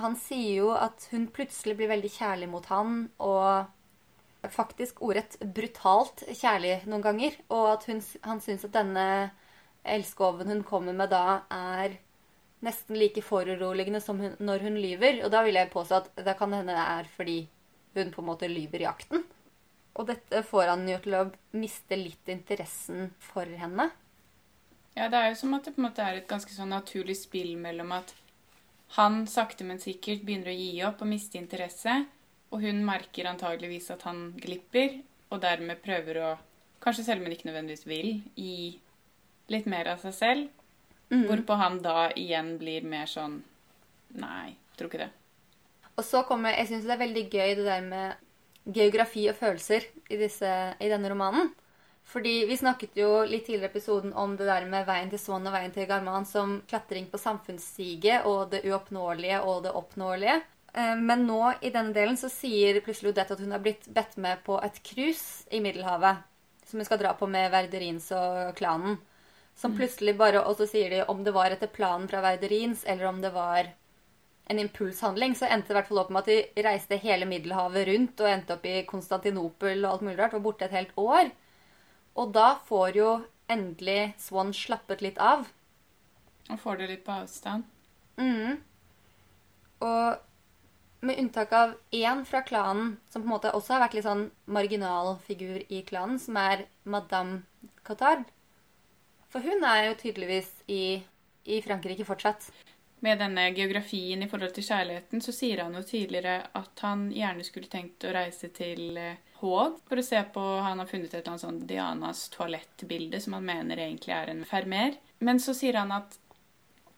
[0.01, 3.71] Han sier jo at hun plutselig blir veldig kjærlig mot han, og
[4.49, 7.35] faktisk ordrett brutalt kjærlig noen ganger.
[7.53, 9.05] Og at hun, han syns at denne
[9.81, 11.97] elskoven hun kommer med da, er
[12.65, 15.21] nesten like foruroligende som hun, når hun lyver.
[15.25, 17.39] Og da vil jeg påstå at det kan hende det er fordi
[17.97, 19.25] hun på en måte lyver i akten.
[19.99, 21.25] Og dette får han jo til å
[21.59, 23.89] miste litt interessen for henne.
[24.95, 27.17] Ja, det er jo som at det på en måte er et ganske sånn naturlig
[27.19, 28.13] spill mellom at
[28.97, 32.01] han sakte, men sikkert begynner å gi opp og miste interesse,
[32.51, 34.99] og hun merker antageligvis at han glipper,
[35.31, 36.31] og dermed prøver å,
[36.83, 38.75] kanskje selv om hun ikke nødvendigvis vil, gi
[39.51, 40.49] litt mer av seg selv.
[41.11, 41.25] Mm.
[41.27, 43.41] Hvorpå han da igjen blir mer sånn
[44.11, 45.11] Nei, tror ikke det.
[45.95, 49.85] Og så kommer Jeg syns det er veldig gøy det der med geografi og følelser
[50.09, 51.51] i, disse, i denne romanen.
[52.11, 55.47] Fordi vi snakket jo litt tidligere i episoden om det der med veien til Swan
[55.47, 60.41] og veien til Garman som klatring på samfunnsstige og det uoppnåelige og det oppnåelige.
[60.73, 64.17] Eh, Men nå i denne delen så sier plutselig Odette at hun har blitt bedt
[64.17, 66.23] med på et cruise i Middelhavet.
[66.65, 68.99] Som hun skal dra på med Verderins og klanen.
[69.55, 73.05] Som plutselig bare Og så sier de om det var etter planen fra Verderins, eller
[73.09, 73.73] om det var
[74.51, 77.87] en impulshandling, så endte det i hvert fall opp med at de reiste hele Middelhavet
[77.87, 80.33] rundt og endte opp i Konstantinopel og alt mulig rart.
[80.33, 81.29] Var borte et helt år.
[82.19, 83.11] Og da får jo
[83.51, 85.45] endelig Swan slappet litt av.
[86.49, 87.63] Og får det litt på avstand.
[88.19, 88.59] Mm.
[89.87, 90.19] Og
[91.01, 94.27] med unntak av én fra klanen, som på en måte også har vært litt sånn
[94.45, 97.41] marginalfigur i klanen, som er Madame
[97.87, 98.27] Cotard.
[99.31, 101.01] For hun er jo tydeligvis i,
[101.45, 102.51] i Frankrike fortsatt.
[103.01, 107.45] Med denne geografien i forhold til kjærligheten, så sier han jo tidligere at han gjerne
[107.47, 108.99] skulle tenkt å reise til
[109.41, 113.39] Haag for å se på Han har funnet et eller annet sånn Dianas toalettbilde som
[113.39, 114.99] han mener egentlig er en fermer.
[115.17, 116.20] Men så sier han at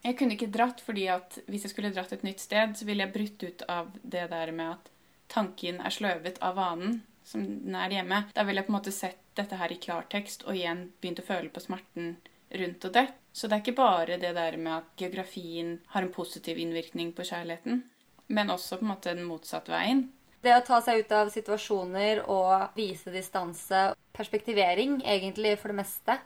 [0.04, 3.06] jeg kunne ikke dratt fordi at hvis jeg skulle dratt et nytt sted, så ville
[3.06, 4.92] jeg brutt ut av det der med at
[5.32, 8.26] tanken er sløvet av vanen som den er hjemme.
[8.36, 11.28] Da ville jeg på en måte sett dette her i klartekst og igjen begynt å
[11.28, 12.18] føle på smerten
[12.54, 13.08] rundt og det.
[13.34, 17.26] Så det er ikke bare det der med at geografien har en positiv innvirkning på
[17.26, 17.80] kjærligheten,
[18.28, 20.06] men også på en måte den motsatte veien.
[20.44, 26.20] Det å ta seg ut av situasjoner og vise distanse, perspektivering egentlig for det meste.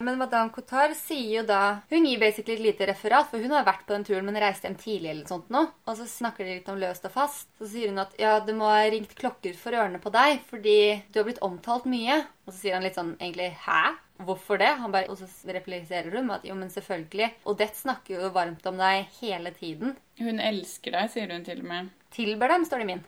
[0.00, 3.66] Men Madame Cotard sier jo da Hun gir basically et lite referat, for hun har
[3.66, 5.66] vært på den turen, men reiste hjem tidlig eller sånt nå.
[5.84, 7.50] Og så snakker de litt om løst og fast.
[7.60, 10.78] Så sier hun at ja, det må ha ringt klokker for ørene på deg, fordi
[11.12, 12.22] du har blitt omtalt mye.
[12.46, 13.82] Og så sier han litt sånn egentlig hæ?
[14.24, 14.72] Hvorfor det?
[14.80, 17.30] Han bare, og så repliserer hun at jo, men selvfølgelig.
[17.48, 19.96] Odette snakker jo varmt om deg hele tiden.
[20.20, 21.92] Hun elsker deg, sier hun til og med.
[22.12, 23.04] Tilber dem, står det i min.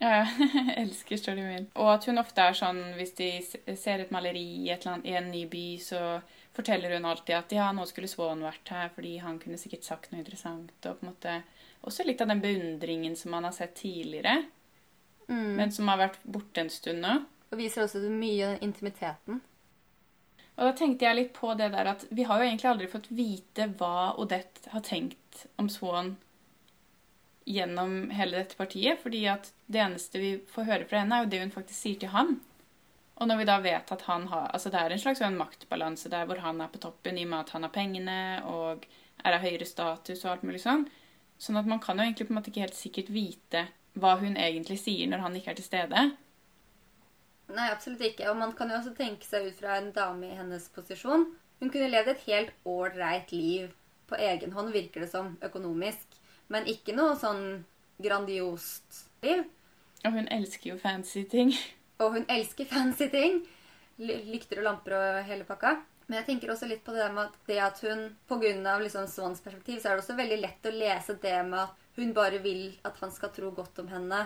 [0.00, 1.66] Ja, jeg elsker står det min.
[1.76, 3.30] Og at hun ofte er sånn hvis de
[3.76, 6.20] ser et maleri i, et annet, i en ny by, så
[6.56, 10.10] forteller hun alltid at ja, nå skulle Swan vært her, fordi han kunne sikkert sagt
[10.12, 10.72] noe interessant.
[10.88, 11.36] Og på en måte
[11.86, 14.42] også litt av den beundringen som man har sett tidligere,
[15.30, 15.52] Mm.
[15.54, 17.12] men som har vært borte en stund nå.
[17.52, 19.36] Og viser også mye av intimiteten.
[20.56, 23.06] Og da tenkte jeg litt på det der at vi har jo egentlig aldri fått
[23.14, 26.16] vite hva Odette har tenkt om Swan
[27.48, 31.32] gjennom hele dette partiet, fordi at det eneste vi får høre fra henne, er jo
[31.32, 32.38] det hun faktisk sier til han.
[33.20, 36.08] Og når vi da vet at han har Altså det er en slags en maktbalanse
[36.08, 38.16] der hvor han er på toppen i og med at han har pengene
[38.48, 38.86] og
[39.20, 40.86] er av høyere status og alt mulig sånn.
[41.40, 43.66] Sånn at man kan jo egentlig på en måte ikke helt sikkert vite
[44.00, 46.06] hva hun egentlig sier når han ikke er til stede.
[47.50, 48.28] Nei, absolutt ikke.
[48.30, 51.26] Og man kan jo også tenke seg ut fra en dame i hennes posisjon.
[51.60, 53.72] Hun kunne levd et helt ålreit liv
[54.08, 56.19] på egen hånd, virker det som, økonomisk.
[56.50, 57.62] Men ikke noe sånn
[58.02, 59.44] grandiost liv.
[60.04, 61.52] Og hun elsker jo fancy ting.
[62.00, 63.42] Og hun elsker fancy ting.
[64.00, 65.76] Lykter og lamper og hele pakka.
[66.08, 68.78] Men jeg tenker også litt på det med at det at hun pga.
[68.82, 72.14] Liksom Swans perspektiv, så er det også veldig lett å lese det med at hun
[72.16, 74.24] bare vil at han skal tro godt om henne.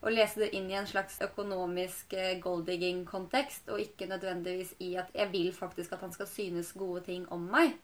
[0.00, 5.12] Og lese det inn i en slags økonomisk eh, gold-digging-kontekst, og ikke nødvendigvis i at
[5.16, 7.76] jeg vil faktisk at han skal synes gode ting om meg.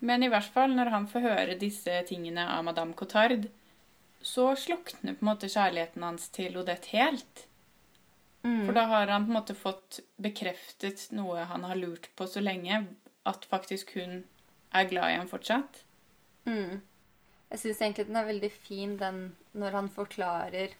[0.00, 3.46] Men i hvert fall når han får høre disse tingene av Madame Cotard,
[4.20, 7.46] så slukner på en måte kjærligheten hans til Odette helt.
[8.40, 12.40] For da har han på en måte fått bekreftet noe han har lurt på så
[12.40, 12.86] lenge,
[13.28, 14.22] at faktisk hun
[14.72, 15.82] er glad i ham fortsatt.
[16.48, 16.80] Mm.
[17.50, 19.20] Jeg syns egentlig den er veldig fin, den
[19.52, 20.76] når han forklarer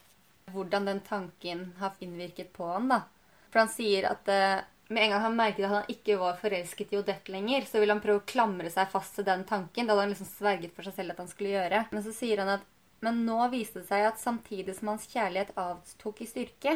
[0.50, 3.02] hvordan den tanken har innvirket på han, da.
[3.50, 6.92] For han sier at eh, med en gang han merket at han ikke var forelsket
[6.92, 9.86] i Odette lenger, så ville han prøve å klamre seg fast til den tanken.
[9.86, 11.84] Det hadde han liksom sverget for seg selv at han skulle gjøre.
[11.92, 12.66] Men så sier han at
[13.00, 16.74] men nå viste det seg at samtidig som hans kjærlighet avtok i styrke,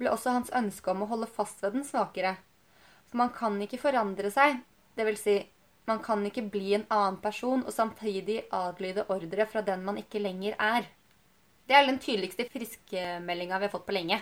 [0.00, 2.34] ble også hans ønske om å holde fast ved den svakere.
[3.08, 4.60] For man kan ikke forandre seg.
[4.96, 5.36] Det vil si,
[5.88, 10.20] man kan ikke bli en annen person og samtidig adlyde ordre fra den man ikke
[10.22, 10.88] lenger er.
[11.66, 14.20] Det er den tydeligste friskmeldinga vi har fått på lenge.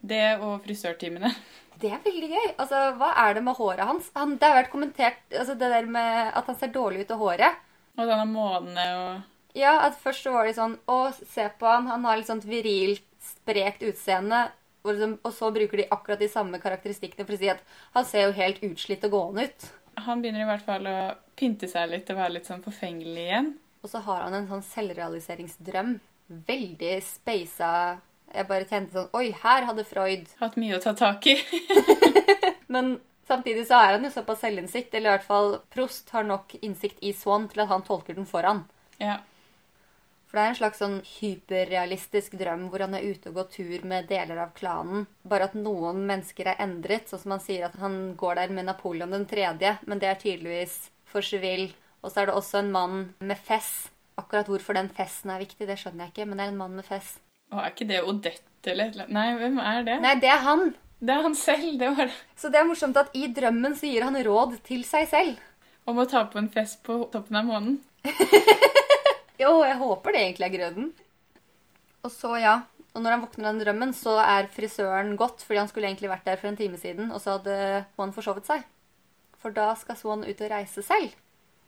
[0.00, 1.32] Det og frisørtimene.
[1.76, 2.44] Det er veldig gøy.
[2.56, 4.06] Altså, Hva er det med håret hans?
[4.16, 7.20] Han, det har vært kommentert altså, det der med at han ser dårlig ut av
[7.20, 7.58] håret.
[7.96, 11.90] Og denne månene og Ja, at Først så var de sånn Å, se på han.
[11.92, 14.46] Han har litt sånt virilt, sprekt utseende.
[14.86, 17.60] Og, liksom, og så bruker de akkurat de samme karakteristikkene for å si at
[17.92, 19.68] han ser jo helt utslitt og gående ut.
[20.06, 20.98] Han begynner i hvert fall å
[21.36, 23.52] pynte seg litt og være litt sånn forfengelig igjen.
[23.84, 25.96] Og så har han en sånn selvrealiseringsdrøm.
[26.48, 27.70] Veldig speisa
[28.36, 31.36] Jeg bare kjente sånn Oi, her hadde Freud Hatt mye å ta tak i.
[32.74, 36.58] Men samtidig så er han jo såpass selvinnsikt, eller i hvert fall Prost har nok
[36.60, 38.66] innsikt i Swan til at han tolker den for han.
[39.02, 39.22] ja.
[40.26, 43.84] For det er en slags sånn hyperrealistisk drøm hvor han er ute og går tur
[43.86, 45.06] med deler av klanen.
[45.22, 48.66] Bare at noen mennesker er endret, sånn som han sier at han går der med
[48.66, 50.74] Napoleon den tredje, men det er tydeligvis
[51.06, 51.70] for Seville.
[52.02, 53.86] Og så er det også en mann med fess.
[54.18, 56.76] Akkurat hvorfor den fessen er viktig, det skjønner jeg ikke, men det er en mann
[56.76, 57.14] med fess.
[57.54, 59.06] Og er ikke det Odette eller?
[59.12, 60.00] Nei, hvem er det?
[60.02, 60.68] Nei, det er han!
[60.96, 61.76] Det er han selv.
[61.78, 62.16] Det var det.
[62.40, 65.42] Så det er morsomt at i drømmen så gir han råd til seg selv.
[65.86, 67.78] Om å ta på en fest på toppen av månen.
[69.36, 70.86] Jo, jeg håper det egentlig er grøden.
[72.06, 72.54] Og så, ja.
[72.96, 76.08] Og når han våkner av den drømmen, så er frisøren gått, fordi han skulle egentlig
[76.08, 78.64] vært der for en time siden, og så hadde Swan forsovet seg.
[79.36, 81.12] For da skal Swan ut og reise selv.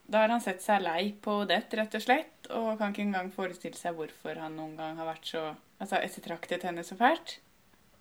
[0.08, 3.28] Da har han sett seg lei på Odette, rett og slett, og kan ikke engang
[3.34, 7.36] forestille seg hvorfor han noen gang har vært så altså, ettertraktet henne så fælt.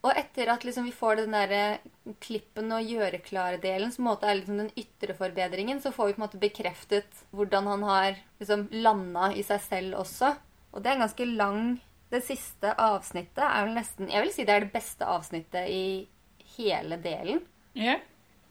[0.05, 1.81] Og etter at liksom vi får den der
[2.23, 6.41] klippen og gjøre-klare-delen, som er liksom den ytre forbedringen, så får vi på en måte
[6.41, 10.31] bekreftet hvordan han har liksom landa i seg selv også.
[10.71, 11.61] Og det er en ganske lang
[12.07, 16.07] Det siste avsnittet er vel nesten Jeg vil si det er det beste avsnittet i
[16.55, 17.41] hele delen.
[17.75, 17.97] Ja.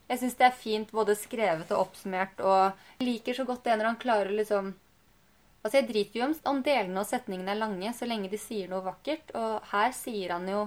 [0.06, 3.74] Jeg syns det er fint både skrevet og oppsummert, og jeg liker så godt det
[3.78, 4.74] når han klarer å liksom
[5.66, 8.84] Altså, jeg driter jo om, delene og setningene er lange, så lenge de sier noe
[8.86, 9.32] vakkert.
[9.34, 10.60] Og her sier han jo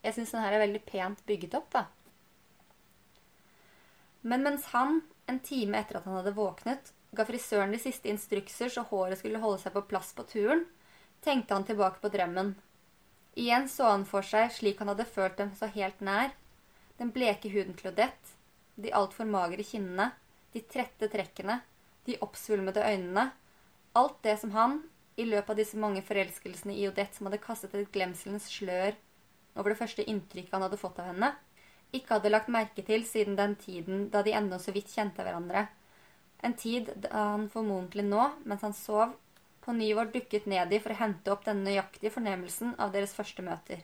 [0.00, 1.82] Jeg syns den her er veldig pent bygget opp, da.
[4.24, 8.72] Men mens han, en time etter at han hadde våknet, ga frisøren de siste instrukser
[8.72, 10.64] så håret skulle holde seg på plass på turen,
[11.20, 12.54] tenkte han tilbake på drømmen.
[13.36, 16.32] Igjen så han for seg slik han hadde følt dem så helt nær.
[16.96, 18.39] Den bleke huden til Odette,
[18.76, 20.10] de altfor magre kinnene,
[20.54, 21.60] de trette trekkene,
[22.06, 23.30] de oppsvulmede øynene.
[23.98, 24.80] Alt det som han,
[25.18, 28.94] i løpet av disse mange forelskelsene i Odette som hadde kastet et glemselens slør
[29.58, 31.32] over det første inntrykket han hadde fått av henne,
[31.92, 35.66] ikke hadde lagt merke til siden den tiden da de ennå så vidt kjente hverandre.
[36.46, 39.16] En tid da han formodentlig nå, mens han sov,
[39.60, 43.12] på ny var dukket ned i for å hente opp denne nøyaktige fornemmelsen av deres
[43.16, 43.82] første møter.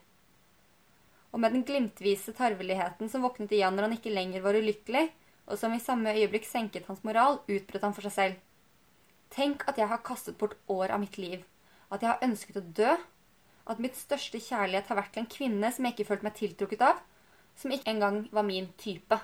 [1.34, 5.06] Og med den glimtvise tarveligheten som våknet igjen når han ikke lenger var ulykkelig,
[5.46, 8.40] og som i samme øyeblikk senket hans moral, utbrøt han for seg selv.
[9.34, 11.42] Tenk at jeg har kastet bort år av mitt liv.
[11.90, 12.96] At jeg har ønsket å dø.
[13.66, 16.84] At mitt største kjærlighet har vært til en kvinne som jeg ikke følte meg tiltrukket
[16.86, 17.02] av.
[17.58, 19.18] Som ikke engang var min type.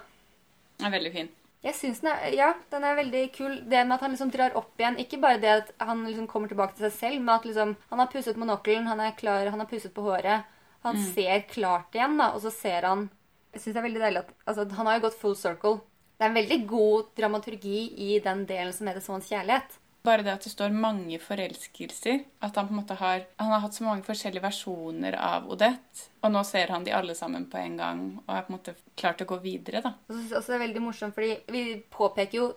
[0.78, 1.30] Den er veldig fin.
[1.62, 3.52] Jeg synes den er, ja, den er veldig kul.
[3.70, 6.50] Det med at han liksom drar opp igjen Ikke bare det at han liksom kommer
[6.50, 9.62] tilbake til seg selv, men at liksom, han har pusset monokkelen, han er klar, han
[9.62, 10.48] har pusset på håret.
[10.82, 13.08] Han ser klart igjen, da, og så ser han
[13.52, 15.80] Jeg syns det er veldig deilig at altså, Han har jo gått full circle.
[16.16, 19.78] Det er en veldig god dramaturgi i den delen som heter Sånns kjærlighet.
[20.02, 23.62] Bare det at det står mange forelskelser, at han på en måte har Han har
[23.62, 27.60] hatt så mange forskjellige versjoner av Odette, og nå ser han de alle sammen på
[27.60, 29.94] en gang og er på en måte klart å gå videre, da.
[30.10, 32.48] Og så også det er veldig morsomt, fordi vi påpeker jo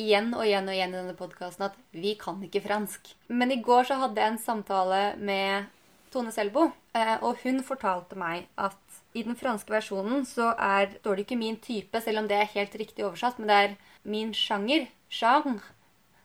[0.00, 3.14] igjen og igjen og igjen i denne podkasten at vi kan ikke fransk.
[3.32, 5.72] Men i går så hadde jeg en samtale med
[6.12, 8.78] Tone Selbo, og hun fortalte meg at
[9.14, 12.50] i den franske versjonen så er, står det ikke min type, selv om det er
[12.54, 14.88] helt riktig oversatt, men det er min sjanger.
[15.10, 15.60] Genre.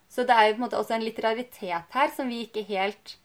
[0.09, 3.17] Så det er jo på en måte også en litteraritet her som vi ikke helt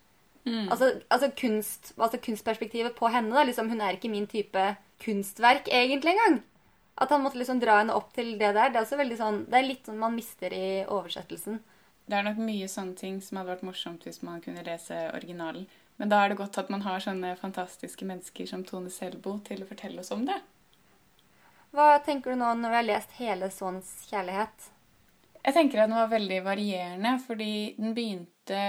[0.45, 0.69] Mm.
[0.71, 3.35] altså, altså, kunst, altså kunstperspektivet på henne.
[3.35, 4.75] da, liksom, Hun er ikke min type
[5.05, 6.43] kunstverk egentlig engang.
[6.97, 9.45] At han måtte liksom dra henne opp til det der, det er også veldig sånn,
[9.49, 11.59] det er litt sånn man mister i oversettelsen.
[12.09, 15.67] Det er nok mye sånne ting som hadde vært morsomt hvis man kunne lese originalen.
[15.99, 19.63] Men da er det godt at man har sånne fantastiske mennesker som Tone Selbo til
[19.63, 20.39] å fortelle oss om det.
[21.71, 24.71] Hva tenker du nå når vi har lest hele Sånns kjærlighet?
[25.41, 28.63] Jeg tenker at den var veldig varierende, fordi den begynte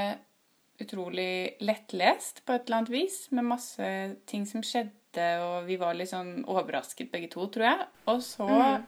[0.82, 3.88] utrolig lettlest på et eller annet vis, med masse
[4.30, 7.88] ting som skjedde, og vi var litt sånn overrasket begge to, tror jeg.
[8.08, 8.86] Og så mm.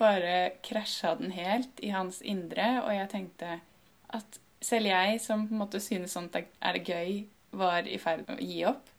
[0.00, 0.34] bare
[0.66, 3.60] krasja den helt i hans indre, og jeg tenkte
[4.12, 7.22] at selv jeg, som på en måte synes sånt er gøy,
[7.56, 8.92] var i ferd med å gi opp.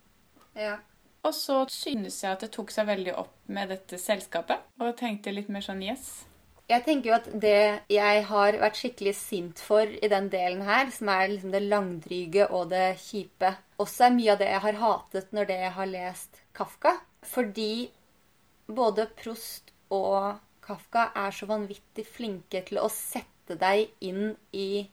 [0.58, 0.78] Ja.
[1.24, 5.34] Og så synes jeg at det tok seg veldig opp med dette selskapet, og tenkte
[5.34, 6.24] litt mer sånn yes.
[6.72, 10.88] Jeg tenker jo at det jeg har vært skikkelig sint for i den delen her,
[10.95, 13.51] som er liksom det langdryge og det kjipe,
[13.84, 16.95] også er mye av det jeg har hatet når det jeg har lest Kafka.
[17.28, 17.89] Fordi
[18.68, 24.86] både Prost og Kafka er så vanvittig flinke til å sette deg inn i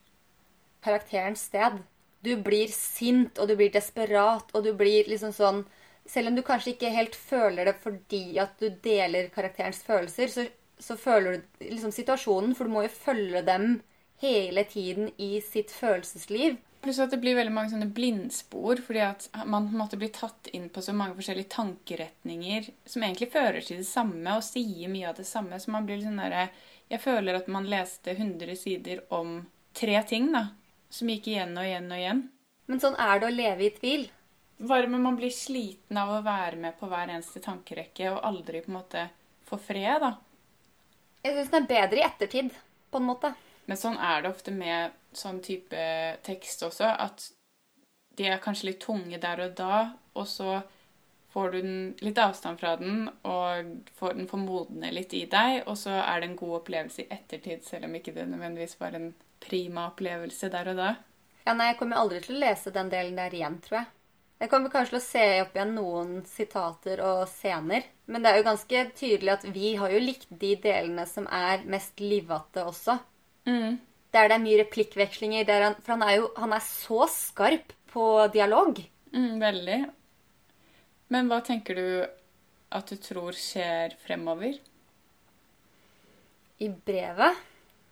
[0.83, 1.79] karakterens sted.
[2.21, 5.63] Du blir sint, og du blir desperat, og du blir liksom sånn
[6.11, 10.47] Selv om du kanskje ikke helt føler det fordi at du deler karakterens følelser, så,
[10.81, 13.77] så føler du liksom situasjonen, for du må jo følge dem
[14.25, 16.57] hele tiden i sitt følelsesliv.
[16.81, 20.13] Pluss at det blir veldig mange sånne blindspor, fordi at man på en måte blir
[20.17, 24.89] tatt inn på så mange forskjellige tankeretninger som egentlig fører til det samme og sier
[24.93, 25.61] mye av det samme.
[25.61, 26.49] Så man blir litt sånn derre
[26.91, 29.45] Jeg føler at man leste 100 sider om
[29.77, 30.49] tre ting, da.
[30.91, 32.25] Som gikk igjen og igjen og igjen.
[32.71, 34.09] Men sånn er det å leve i tvil.
[34.61, 38.61] Bare men man blir sliten av å være med på hver eneste tankerekke og aldri
[38.65, 39.07] på en måte
[39.49, 40.13] få fred, da.
[41.25, 42.51] Jeg syns den er bedre i ettertid,
[42.91, 43.33] på en måte.
[43.69, 45.87] Men sånn er det ofte med sånn type
[46.27, 47.31] tekst også, at
[48.19, 49.81] de er kanskje litt tunge der og da,
[50.19, 50.61] og så
[51.31, 51.59] får du
[52.03, 56.21] litt avstand fra den, og får den får modne litt i deg, og så er
[56.21, 59.13] det en god opplevelse i ettertid, selv om ikke det nødvendigvis var en
[59.43, 60.91] prima opplevelse der og da.
[61.47, 63.91] Ja, nei, jeg kommer aldri til å lese den delen der igjen, tror jeg.
[64.41, 67.85] Jeg kommer kanskje til å se opp igjen noen sitater og scener.
[68.09, 71.67] Men det er jo ganske tydelig at vi har jo likt de delene som er
[71.69, 72.97] mest livete også.
[73.45, 73.77] Mm.
[74.17, 75.53] Der det er mye replikkvekslinger.
[75.67, 78.81] Han, for han er jo han er så skarp på dialog.
[79.13, 79.79] Mm, veldig.
[81.13, 81.87] Men hva tenker du
[82.71, 84.57] at du tror skjer fremover?
[86.61, 87.45] I brevet,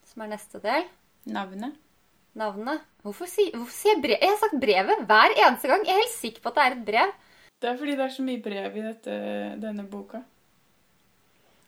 [0.09, 0.89] som er neste del,
[1.29, 1.77] Navnet?
[2.39, 4.17] navnet Hvorfor, si, hvorfor sier jeg brev?
[4.21, 5.85] Jeg har sagt brevet hver eneste gang.
[5.87, 7.13] Jeg er helt sikker på at det er et brev.
[7.59, 9.15] Det er fordi det er så mye brev i dette,
[9.63, 10.21] denne boka.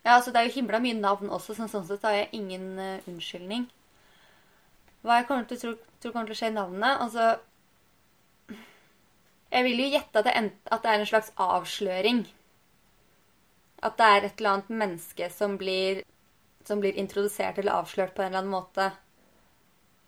[0.05, 2.67] Ja, altså Det er jo himla mye navn også, så sånn sett har jeg ingen
[2.79, 3.67] uh, unnskyldning.
[5.05, 7.27] Hva jeg kommer til å tro, tror kommer til å skje i navnet Altså
[9.49, 12.25] Jeg vil jo gjette at det, en, at det er en slags avsløring.
[13.81, 16.03] At det er et eller annet menneske som blir,
[16.69, 18.91] som blir introdusert eller avslørt på en eller annen måte.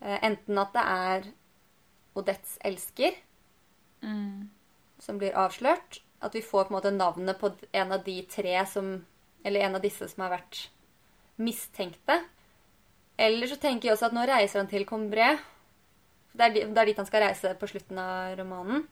[0.02, 1.28] Eh, enten at det er
[2.18, 3.14] Odettes elsker
[4.02, 4.50] Mm.
[4.98, 6.00] som blir avslørt.
[6.20, 9.06] At vi får på en måte navnet på en av de tre som
[9.44, 10.68] Eller en av disse som har vært
[11.36, 12.20] mistenkte.
[13.18, 15.38] Eller så tenker jeg også at nå reiser han til Combré.
[16.32, 18.86] Det er, det er dit han skal reise på slutten av romanen.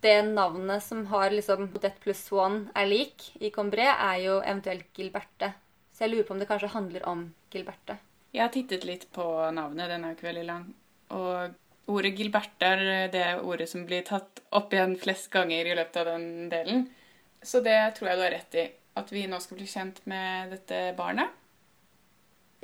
[0.00, 4.88] Det navnet som har liksom Odette pluss Swan er lik i Combré, er jo eventuelt
[4.96, 5.52] Gilberte.
[5.92, 7.98] Så jeg lurer på om det kanskje handler om Gilberte.
[8.34, 9.24] Jeg har tittet litt på
[9.54, 10.64] navnet, den er jo ikke veldig lang.
[11.14, 16.00] Og ordet Gilberte er det ordet som blir tatt opp igjen flest ganger i løpet
[16.00, 16.88] av den delen.
[17.44, 18.64] Så det tror jeg du har rett i.
[18.98, 21.30] At vi nå skal bli kjent med dette barnet.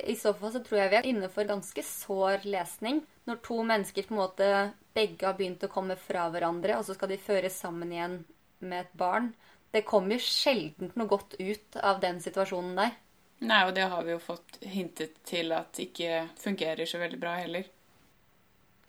[0.01, 3.03] I så fall så tror jeg vi er inne for ganske sår lesning.
[3.29, 4.49] Når to mennesker på en måte
[4.95, 8.17] begge har begynt å komme fra hverandre, og så skal de føres sammen igjen
[8.59, 9.31] med et barn.
[9.71, 12.97] Det kommer jo sjelden noe godt ut av den situasjonen der.
[13.41, 17.39] Nei, og det har vi jo fått hintet til at ikke fungerer så veldig bra
[17.39, 17.65] heller.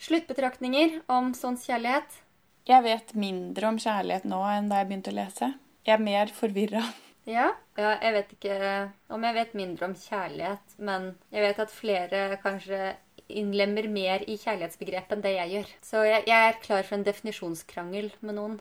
[0.02, 2.18] Sluttbetraktninger om Sånns kjærlighet.
[2.68, 5.48] Jeg vet mindre om kjærlighet nå enn da jeg begynte å lese.
[5.86, 6.82] Jeg er mer forvirra.
[7.26, 8.54] Ja, ja, jeg vet ikke
[9.14, 12.80] om jeg vet mindre om kjærlighet, men jeg vet at flere kanskje
[13.30, 15.72] innlemmer mer i kjærlighetsbegrepet enn det jeg gjør.
[15.86, 18.58] Så jeg, jeg er klar for en definisjonskrangel med noen.